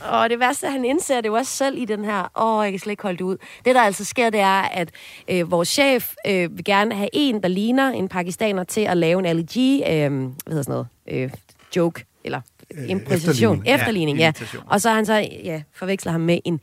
[0.00, 2.72] Og det værste, er, han indser det jo også selv i den her, åh, jeg
[2.72, 3.36] kan slet ikke holde det ud.
[3.64, 4.90] Det, der altså sker, det er, at
[5.28, 9.28] øh, vores chef øh, vil gerne have en, der ligner en pakistaner til at lave
[9.28, 11.30] en LG, øh, hvad hedder sådan noget, øh,
[11.76, 12.40] joke, eller
[12.88, 13.74] imposition, efterligning.
[13.74, 14.58] efterligning, Ja, ja.
[14.66, 16.60] Og så han så, ja, forveksler ham med en,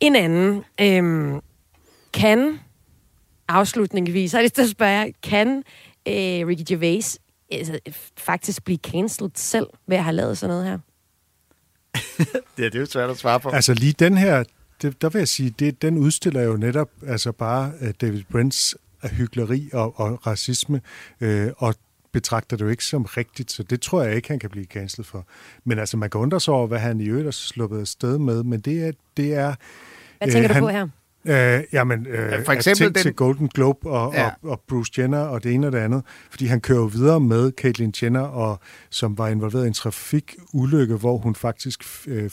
[0.00, 0.64] en anden.
[0.80, 1.40] Øh,
[2.12, 2.60] kan,
[3.48, 5.62] afslutningsvis, jeg lyst til at spørge kan
[6.08, 7.18] øh, Ricky Gervais
[7.50, 7.78] altså,
[8.16, 10.78] faktisk blive cancelled selv ved at have lavet sådan noget her?
[12.56, 13.48] Det er jo svært at svare på.
[13.48, 14.44] Altså lige den her,
[14.82, 18.76] det, der vil jeg sige, det, den udstiller jo netop altså bare uh, David Brents
[19.02, 20.80] hyggeleri og, og racisme,
[21.20, 21.74] øh, og
[22.12, 25.04] betragter det jo ikke som rigtigt, så det tror jeg ikke, han kan blive cancelled
[25.04, 25.26] for.
[25.64, 28.42] Men altså, man kan undre sig over, hvad han i øvrigt har sluppet afsted med,
[28.42, 28.92] men det er...
[29.16, 29.54] Det er
[30.18, 30.88] Hvad tænker øh, du han, på her?
[31.28, 34.24] Øh, jamen, øh, Ja, for for eksempel den- til Golden Globe og, Ja.
[34.26, 37.52] og, og Bruce Jenner og det ene og det andet, fordi han kører videre med
[37.60, 38.60] Caitlyn Jenner, og,
[38.90, 42.30] som var involveret i en trafikulykke, hvor hun faktisk øh, øh,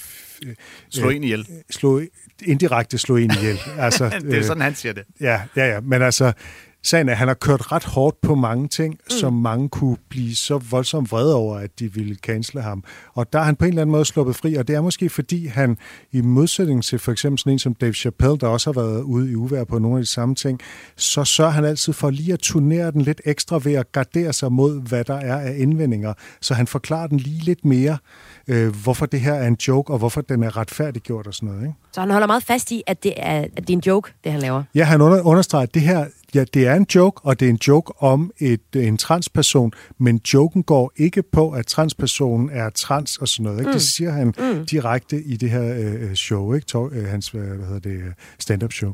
[0.89, 1.47] Slå en ihjel.
[1.71, 2.01] slog,
[2.43, 3.59] indirekte slog en ihjel.
[3.77, 5.03] altså, Det er sådan, han siger det.
[5.21, 6.33] Ja, ja, ja, men altså,
[6.84, 9.09] sagen er, at han har kørt ret hårdt på mange ting, mm.
[9.09, 12.84] som mange kunne blive så voldsomt vrede over, at de ville cancele ham.
[13.13, 15.09] Og der er han på en eller anden måde sluppet fri, og det er måske
[15.09, 15.77] fordi han,
[16.11, 19.31] i modsætning til for eksempel sådan en som Dave Chappelle, der også har været ude
[19.31, 20.59] i uvær på nogle af de samme ting,
[20.95, 24.51] så sørger han altid for lige at turnere den lidt ekstra ved at gardere sig
[24.51, 26.13] mod, hvad der er af indvendinger.
[26.41, 27.97] Så han forklarer den lige lidt mere,
[28.47, 31.61] øh, hvorfor det her er en joke, og hvorfor den er retfærdiggjort og sådan noget.
[31.61, 31.73] Ikke?
[31.91, 34.31] Så han holder meget fast i, at det er, at det er en joke, det
[34.31, 34.63] han laver.
[34.75, 36.05] Ja, han under, understreger, at det her
[36.36, 40.21] ja, det er en joke, og det er en joke om et, en transperson, men
[40.34, 43.59] joken går ikke på, at transpersonen er trans og sådan noget.
[43.59, 43.69] Ikke?
[43.69, 43.73] Mm.
[43.73, 44.65] Det siger han mm.
[44.65, 46.67] direkte i det her øh, show, ikke?
[46.67, 48.01] Talk, øh, hans hvad hedder det,
[48.39, 48.93] stand-up show.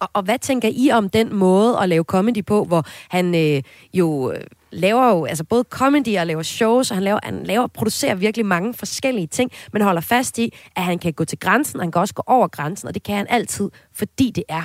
[0.00, 3.62] Og, og hvad tænker I om den måde at lave comedy på, hvor han øh,
[3.94, 4.40] jo øh,
[4.72, 8.46] laver jo altså både comedy og laver shows, og han laver, han laver producerer virkelig
[8.46, 11.92] mange forskellige ting, men holder fast i, at han kan gå til grænsen, og han
[11.92, 14.62] kan også gå over grænsen, og det kan han altid, fordi det er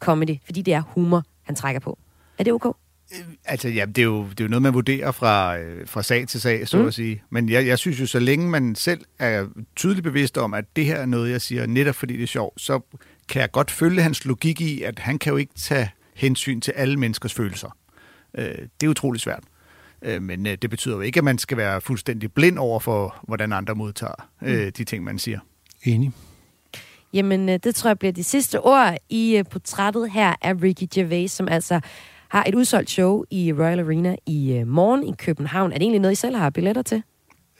[0.00, 1.98] comedy, fordi det er humor, han trækker på.
[2.38, 2.76] Er det ok?
[3.44, 6.28] Altså, ja, det er jo, det er jo noget, man vurderer fra, øh, fra sag
[6.28, 6.86] til sag, så mm.
[6.86, 7.22] at sige.
[7.30, 10.86] Men jeg, jeg synes jo, så længe man selv er tydeligt bevidst om, at det
[10.86, 12.80] her er noget, jeg siger, netop fordi det er sjovt, så
[13.28, 16.72] kan jeg godt følge hans logik i, at han kan jo ikke tage hensyn til
[16.72, 17.76] alle menneskers følelser.
[18.38, 19.42] Øh, det er utrolig svært.
[20.02, 23.16] Øh, men øh, det betyder jo ikke, at man skal være fuldstændig blind over for,
[23.22, 24.72] hvordan andre modtager øh, mm.
[24.72, 25.38] de ting, man siger.
[25.82, 26.12] Enig.
[27.14, 30.84] Jamen, øh, det tror jeg bliver de sidste ord i øh, portrættet her af Ricky
[30.94, 31.80] Gervais, som altså
[32.28, 35.70] har et udsolgt show i Royal Arena i øh, morgen i København.
[35.72, 37.02] Er det egentlig noget, I selv har billetter til?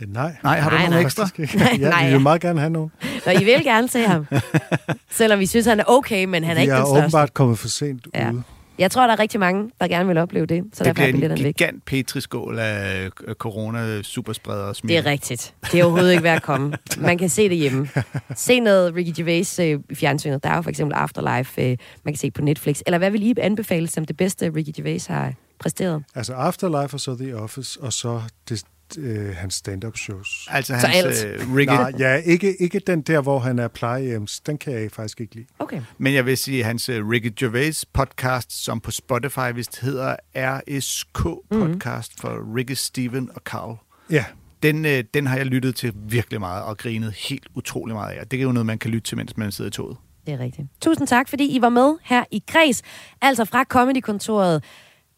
[0.06, 0.36] Nej.
[0.42, 1.02] Nej, har du Nej, nogle nej.
[1.04, 1.28] ekstra?
[1.38, 2.10] ja, Nej, vi ja.
[2.10, 2.90] vil meget gerne have nogen.
[3.26, 4.26] Nå, I vil gerne se ham.
[5.10, 7.02] Selvom vi synes, han er okay, men han er vi ikke er den største.
[7.04, 8.30] åbenbart kommet for sent Ja.
[8.30, 8.42] ude.
[8.78, 11.12] Jeg tror, der er rigtig mange, der gerne vil opleve det, så Det derfor er
[11.12, 11.54] bliver en væk.
[11.56, 15.54] gigant petriskål af øh, corona-superspreder og Det er rigtigt.
[15.72, 16.72] Det er overhovedet ikke værd at komme.
[16.98, 17.88] Man kan se det hjemme.
[18.36, 20.44] Se noget Ricky Gervais øh, i fjernsynet.
[20.44, 22.80] Der er jo for eksempel Afterlife, øh, man kan se på Netflix.
[22.86, 26.02] Eller hvad vil I anbefale som det bedste, Ricky Gervais har præsteret?
[26.14, 28.62] Altså Afterlife og så The Office, og så det,
[28.98, 30.48] øh, hans stand-up shows.
[30.50, 31.40] Altså Så hans alt.
[31.42, 34.40] øh, Ricky, Nej, ja, ikke, ikke den der, hvor han er plejehjems.
[34.40, 35.46] Den kan jeg faktisk ikke lide.
[35.58, 35.80] Okay.
[35.98, 41.12] Men jeg vil sige, hans uh, Ricky Gervais podcast, som på Spotify vist hedder RSK
[41.50, 42.20] podcast mm-hmm.
[42.20, 43.76] for Ricky, Steven og Carl.
[44.10, 44.24] Ja,
[44.62, 48.26] Den, øh, den har jeg lyttet til virkelig meget og grinet helt utrolig meget af.
[48.26, 49.96] Det er jo noget, man kan lytte til, mens man sidder i toget.
[50.26, 50.68] Det er rigtigt.
[50.80, 52.82] Tusind tak, fordi I var med her i Græs.
[53.22, 54.64] Altså fra Comedy-kontoret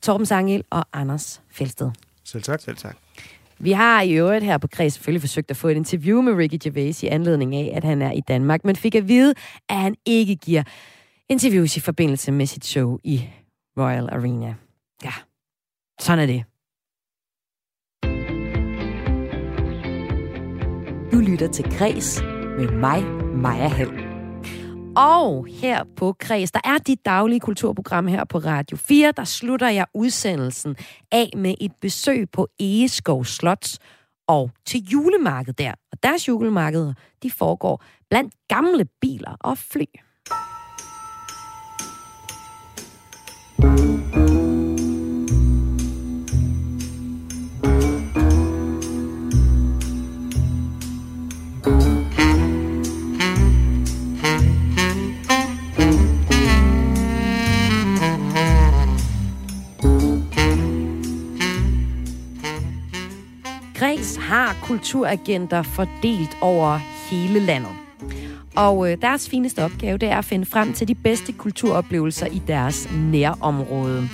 [0.03, 1.91] Torben Sangel og Anders Fjeldsted.
[2.25, 2.61] selv tak.
[2.61, 2.97] Selv tak.
[3.59, 6.59] Vi har i øvrigt her på Kreds selvfølgelig forsøgt at få et interview med Ricky
[6.63, 9.35] Gervais i anledning af, at han er i Danmark, men fik at vide,
[9.69, 10.63] at han ikke giver
[11.29, 13.29] interviews i forbindelse med sit show i
[13.79, 14.55] Royal Arena.
[15.05, 15.13] Ja,
[16.01, 16.45] sådan er det.
[21.13, 22.23] Du lytter til Kres
[22.59, 23.03] med mig,
[23.37, 24.06] Maja Hall.
[24.97, 29.69] Og her på Kreds, der er dit daglige kulturprogram her på Radio 4, der slutter
[29.69, 30.77] jeg udsendelsen
[31.13, 33.79] af med et besøg på Egeskov Slots
[34.29, 35.73] og til julemarkedet der.
[35.93, 39.85] Og deres julemarkeder, de foregår blandt gamle biler og fly.
[64.77, 66.79] Kulturagenter fordelt over
[67.11, 67.71] hele landet.
[68.57, 72.43] Og øh, deres fineste opgave, det er at finde frem til de bedste kulturoplevelser i
[72.49, 74.09] deres nærområde.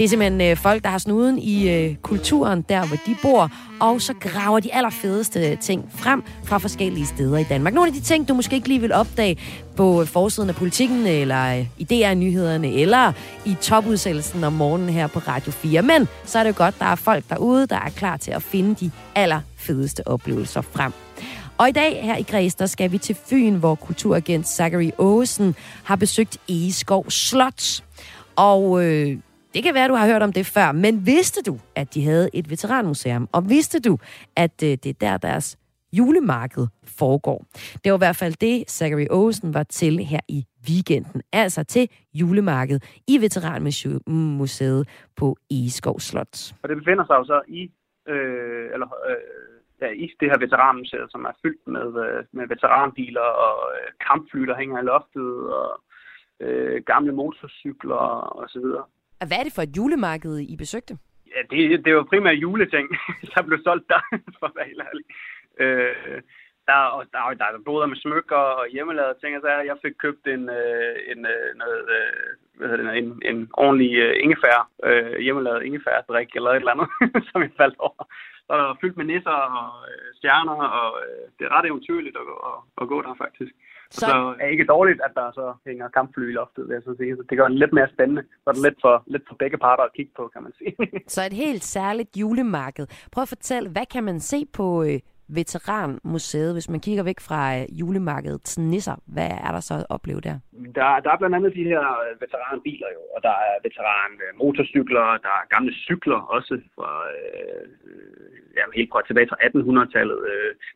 [0.00, 3.50] Det er simpelthen øh, folk, der har snuden i øh, kulturen, der hvor de bor,
[3.80, 7.74] og så graver de allerfedeste ting frem fra forskellige steder i Danmark.
[7.74, 9.36] Nogle af de ting, du måske ikke lige vil opdage
[9.76, 13.12] på forsiden af politikken, eller øh, i DR-nyhederne, eller
[13.44, 15.82] i topudsendelsen om morgenen her på Radio 4.
[15.82, 18.42] Men så er det jo godt, der er folk derude, der er klar til at
[18.42, 20.92] finde de allerfedeste oplevelser frem.
[21.58, 25.54] Og i dag her i Græs, der skal vi til Fyn, hvor kulturagent Zachary Åsen
[25.84, 27.82] har besøgt Egeskov Slot.
[28.36, 29.18] Og øh,
[29.54, 32.28] det kan være, du har hørt om det før, men vidste du, at de havde
[32.34, 33.28] et veteranmuseum?
[33.32, 33.98] Og vidste du,
[34.36, 35.58] at øh, det er der, deres
[35.92, 36.66] julemarked
[36.98, 37.44] foregår?
[37.84, 41.22] Det var i hvert fald det, Zachary Olsen var til her i weekenden.
[41.32, 46.52] Altså til julemarkedet i Veteranmuseet på Egeskov Slot.
[46.62, 47.70] Og det befinder sig jo så i,
[48.08, 53.28] øh, eller, øh, ja, i det her veteranmuseet, som er fyldt med, øh, med veteranbiler
[53.46, 55.82] og øh, kampfly, der hænger i loftet, og
[56.40, 58.04] øh, gamle motorcykler
[58.40, 58.84] og så videre.
[59.20, 60.94] Og hvad er det for et julemarked, I besøgte?
[61.32, 62.88] Ja, det, det var primært juleting,
[63.32, 64.02] der blev solgt der,
[64.38, 65.04] for at være helt ærlig.
[65.62, 66.22] Øh,
[66.68, 69.40] der, og der, der er boder med smykker og hjemmelavede ting.
[69.40, 73.40] så jeg fik købt en, øh, en øh, noget, øh, hvad hedder det, en, en
[73.64, 74.58] ordentlig øh, ingefær,
[74.88, 76.88] øh, hjemmelavet ingefærdrik eller et eller andet,
[77.28, 78.02] som jeg faldt over.
[78.46, 80.88] Så der var fyldt med nisser og øh, stjerner, og
[81.36, 83.52] det er ret eventyrligt at, at, at gå der faktisk.
[83.90, 84.06] Så...
[84.06, 87.16] så er ikke dårligt, at der så hænger kampfly i loftet, vil jeg så sige.
[87.16, 88.22] Så det gør det lidt mere spændende.
[88.46, 90.72] Er det lidt for, lidt for begge parter at kigge på, kan man sige.
[91.14, 92.86] så et helt særligt julemarked.
[93.12, 94.98] Prøv at fortælle, hvad kan man se på øh,
[95.38, 98.96] Veteranmuseet, hvis man kigger væk fra øh, julemarkedets nisser?
[99.14, 100.36] Hvad er der så at opleve der?
[100.78, 104.30] Der, der er blandt andet de her øh, veteranbiler jo, og der er veteran øh,
[104.40, 107.64] motorcykler, der er gamle cykler også fra øh,
[108.56, 110.18] ja, helt fra tilbage fra 1800-tallet.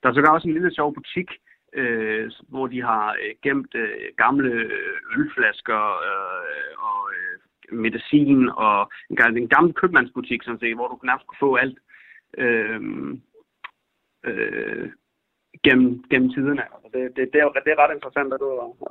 [0.00, 1.30] Der er sågar også en lille sjov butik,
[1.74, 8.90] øh, hvor de har øh, gemt øh, gamle øh, ølflasker øh, og øh, medicin og
[9.10, 11.78] en, en gammel købmandsbutik, sådan set, hvor du nærmest kunne få alt.
[12.38, 12.80] Øh,
[14.24, 14.90] øh,
[15.64, 16.62] gennem, gennem tiderne.
[16.74, 18.40] Altså det, det, det, er, det er ret interessant at,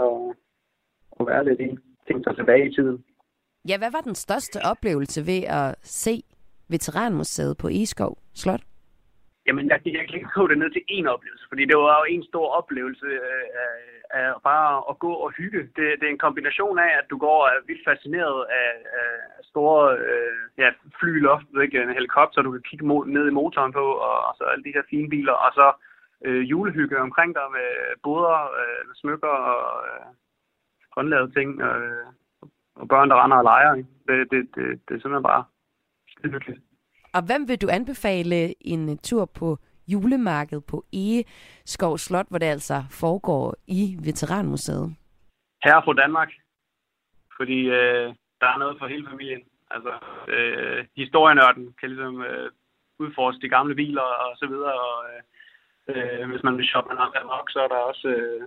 [0.05, 0.15] at,
[1.19, 1.69] at være lidt i.
[2.07, 3.03] Tænke sig tilbage i tiden.
[3.69, 6.23] Ja, hvad var den største oplevelse ved at se
[6.69, 8.61] Veteranmuseet på Eskov Slot?
[9.47, 12.05] Jamen, jeg, jeg kan ikke gå det ned til én oplevelse, fordi det var jo
[12.15, 13.45] en stor oplevelse øh,
[14.09, 15.61] af, bare at gå og hygge.
[15.75, 19.11] Det, det er en kombination af, at du går og er vildt fascineret af, af
[19.43, 20.69] store øh, ja,
[20.99, 21.81] fly i loftet, ikke?
[21.81, 24.73] en helikopter, du kan kigge mod, ned i motoren på, og, og så alle de
[24.75, 25.67] her fine biler, og så
[26.25, 27.69] øh, julehygge omkring dig med
[28.03, 30.05] boder, øh, med smykker og øh,
[30.95, 32.05] håndlavede ting, øh,
[32.75, 33.73] og børn, der render og leger.
[33.75, 33.89] Ikke?
[34.07, 35.43] Det, det, det, det er simpelthen bare
[36.23, 36.72] hyggeligt.
[37.15, 39.57] Og hvem vil du anbefale en øh, tur på
[39.87, 44.95] julemarkedet på Egeskov Slot, hvor det altså foregår i Veteranmuseet?
[45.63, 46.31] Her på Danmark,
[47.37, 48.07] fordi øh,
[48.41, 49.43] der er noget for hele familien.
[49.71, 49.93] Altså,
[50.27, 52.51] øh, historienørden kan ligesom øh,
[52.99, 55.21] udforske de gamle biler og så videre, og øh,
[55.91, 58.43] øh hvis man vil shoppe nok, så er der også øh,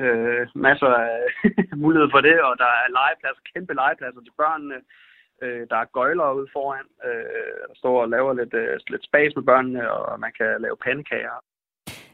[0.00, 1.18] øh, masser af
[1.84, 4.78] mulighed for det, og der er legepladser, kæmpe legepladser til børnene,
[5.42, 9.32] Øh, der er gøjler ude foran, øh, der står og laver lidt, øh, lidt spas
[9.36, 11.38] med børnene, og man kan lave pandekager.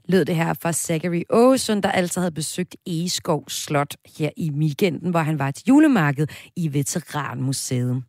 [0.09, 5.11] Lød det her fra Zachary Åsund, der altså havde besøgt Egeskov Slot her i weekenden,
[5.11, 8.03] hvor han var til julemarked i Veteranmuseet.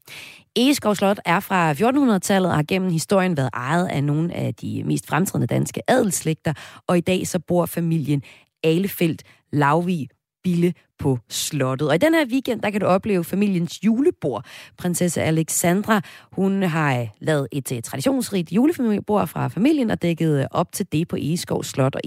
[0.56, 4.84] Egeskov Slot er fra 1400-tallet og har gennem historien været ejet af nogle af de
[4.84, 6.54] mest fremtrædende danske adelslægter,
[6.88, 8.24] og i dag så bor familien
[8.64, 10.08] Alefeldt Lavvig
[10.44, 10.74] Bille
[11.04, 11.90] på slottet.
[11.90, 14.46] Og i den her weekend, der kan du opleve familiens julebord.
[14.78, 16.02] Prinsesse Alexandra,
[16.32, 20.86] hun har øh, lavet et øh, traditionsrigt julefamiliebord fra familien og dækket øh, op til
[20.92, 21.96] det på Egeskov Slot.
[21.96, 22.02] Og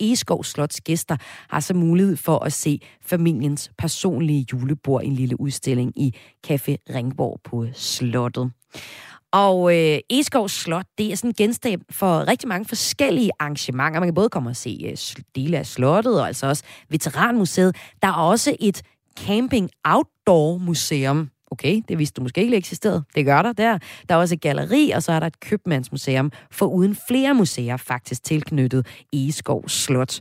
[0.00, 1.16] Egeskov Slots gæster
[1.48, 6.14] har så mulighed for at se familiens personlige julebord i en lille udstilling i
[6.46, 8.50] Café Ringborg på slottet.
[9.34, 14.00] Og øh, Eskov Slot, det er sådan en genstand for rigtig mange forskellige arrangementer.
[14.00, 17.76] Man kan både komme og se øh, dele af slottet, og altså også Veteranmuseet.
[18.02, 18.82] Der er også et
[19.26, 23.04] camping outdoor museum, Okay, det vidste du måske ikke eksisterede.
[23.14, 23.78] Det gør der der.
[24.08, 27.76] Der er også et galleri, og så er der et købmandsmuseum, for uden flere museer
[27.76, 30.18] faktisk tilknyttet Egeskov Slot.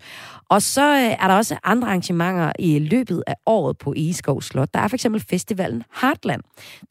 [0.50, 4.70] Og så øh, er der også andre arrangementer i løbet af året på Egeskov Slot.
[4.74, 6.42] Der er for eksempel festivalen Heartland.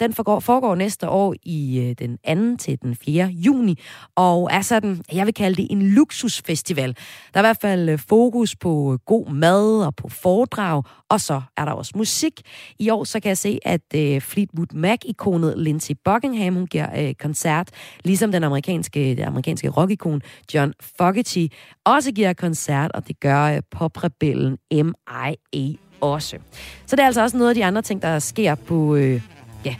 [0.00, 2.64] Den foregår, foregår næste år i øh, den 2.
[2.64, 3.26] til den 4.
[3.26, 3.78] juni,
[4.16, 6.96] og er sådan, jeg vil kalde det en luksusfestival.
[7.34, 11.42] Der er i hvert fald øh, fokus på god mad og på foredrag, og så
[11.56, 12.40] er der også musik.
[12.78, 17.68] I år så kan jeg se, at Fleetwood Mac-ikonet Lindsey Buckingham, hun giver øh, koncert,
[18.04, 20.22] ligesom den amerikanske, det amerikanske rockikon
[20.54, 21.46] John Fogerty
[21.84, 25.72] også giver koncert, og det gør øh, poprebellen M.I.A.
[26.00, 26.38] også.
[26.86, 29.22] Så det er altså også noget af de andre ting, der sker på øh,
[29.64, 29.74] ja,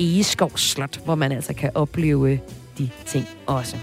[0.00, 2.38] Egeskov Slot, hvor man altså kan opleve øh,
[2.78, 3.76] de ting også.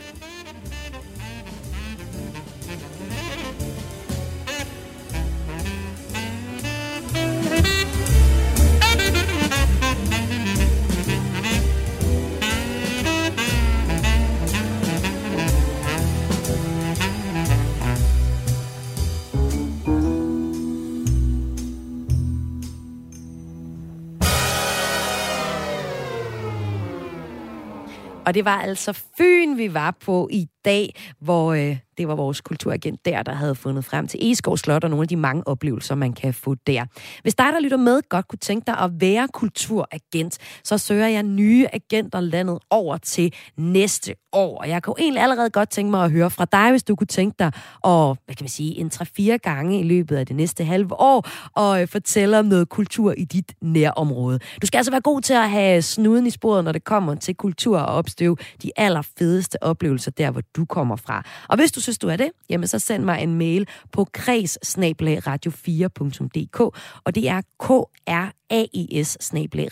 [28.26, 32.41] Og det var altså Fyn, vi var på i dag, hvor øh, det var vores
[32.41, 35.95] kulturagent der, der havde fundet frem til Eskov Slot og nogle af de mange oplevelser,
[35.95, 36.85] man kan få der.
[37.21, 41.23] Hvis dig, der lytter med, godt kunne tænke dig at være kulturagent, så søger jeg
[41.23, 44.57] nye agenter landet over til næste år.
[44.57, 47.07] Og jeg kunne egentlig allerede godt tænke mig at høre fra dig, hvis du kunne
[47.07, 47.47] tænke dig
[47.85, 51.27] at, hvad kan man sige, en 3-4 gange i løbet af det næste halve år,
[51.55, 54.39] og øh, fortælle om noget kultur i dit nærområde.
[54.61, 57.35] Du skal altså være god til at have snuden i sporet, når det kommer til
[57.35, 61.23] kultur og opstøve de allerfedeste oplevelser der, hvor du kommer fra.
[61.49, 66.59] Og hvis du synes, du er det, jamen så send mig en mail på kreds-radio4.dk,
[67.03, 67.69] og det er k
[68.09, 69.17] r a e s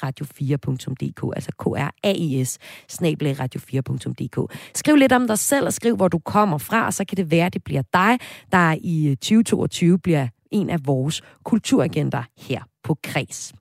[0.03, 2.59] radio4.dk, altså k r a e s
[3.01, 4.37] radio4.dk.
[4.75, 7.31] Skriv lidt om dig selv, og skriv, hvor du kommer fra, og så kan det
[7.31, 8.19] være, at det bliver dig,
[8.51, 13.53] der i øh, 2022 bliver en af vores kulturagenter her på Kreds.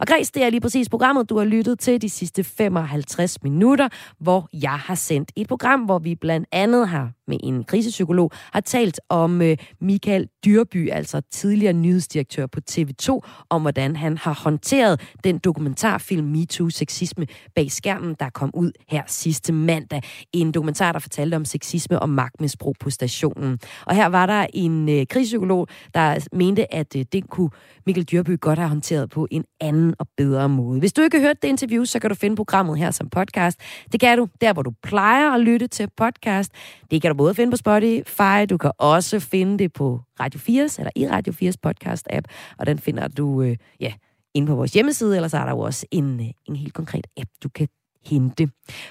[0.00, 3.88] Og Græs, det er lige præcis programmet, du har lyttet til de sidste 55 minutter,
[4.20, 8.60] hvor jeg har sendt et program, hvor vi blandt andet har med en krisepsykolog, har
[8.60, 13.20] talt om øh, Michael Dyrby, altså tidligere nyhedsdirektør på TV2,
[13.50, 19.02] om hvordan han har håndteret den dokumentarfilm MeToo Sexisme bag skærmen, der kom ud her
[19.06, 20.02] sidste mandag.
[20.32, 23.58] En dokumentar, der fortalte om sexisme og magtmisbrug på stationen.
[23.86, 27.50] Og her var der en øh, krisepsykolog, der mente, at øh, den kunne
[27.86, 30.78] Michael Dyrby godt have håndteret på en anden og bedre måde.
[30.78, 33.60] Hvis du ikke har hørt det interview, så kan du finde programmet her som podcast.
[33.92, 36.52] Det kan du der, hvor du plejer at lytte til podcast.
[36.90, 40.76] Det kan du både finde på Spotify, du kan også finde det på Radio 4's,
[40.78, 42.24] eller i Radio 4's podcast-app,
[42.58, 43.92] og den finder du, øh, ja,
[44.34, 47.06] inde på vores hjemmeside, eller så er der jo også en, øh, en helt konkret
[47.16, 47.68] app, du kan
[48.04, 48.48] hente.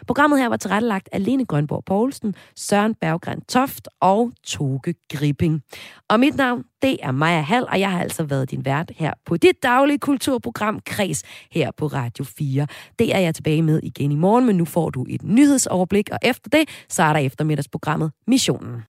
[0.08, 5.62] Programmet her var tilrettelagt af Lene Grønborg Poulsen, Søren Berggren Toft og Toge Gripping.
[6.10, 9.14] Og mit navn, det er Maja Hall, og jeg har altså været din vært her
[9.26, 12.68] på dit daglige kulturprogram Kreds her på Radio 4.
[13.00, 16.18] Det er jeg tilbage med igen i morgen, men nu får du et nyhedsoverblik, og
[16.22, 18.82] efter det, så er der eftermiddagsprogrammet Missionen.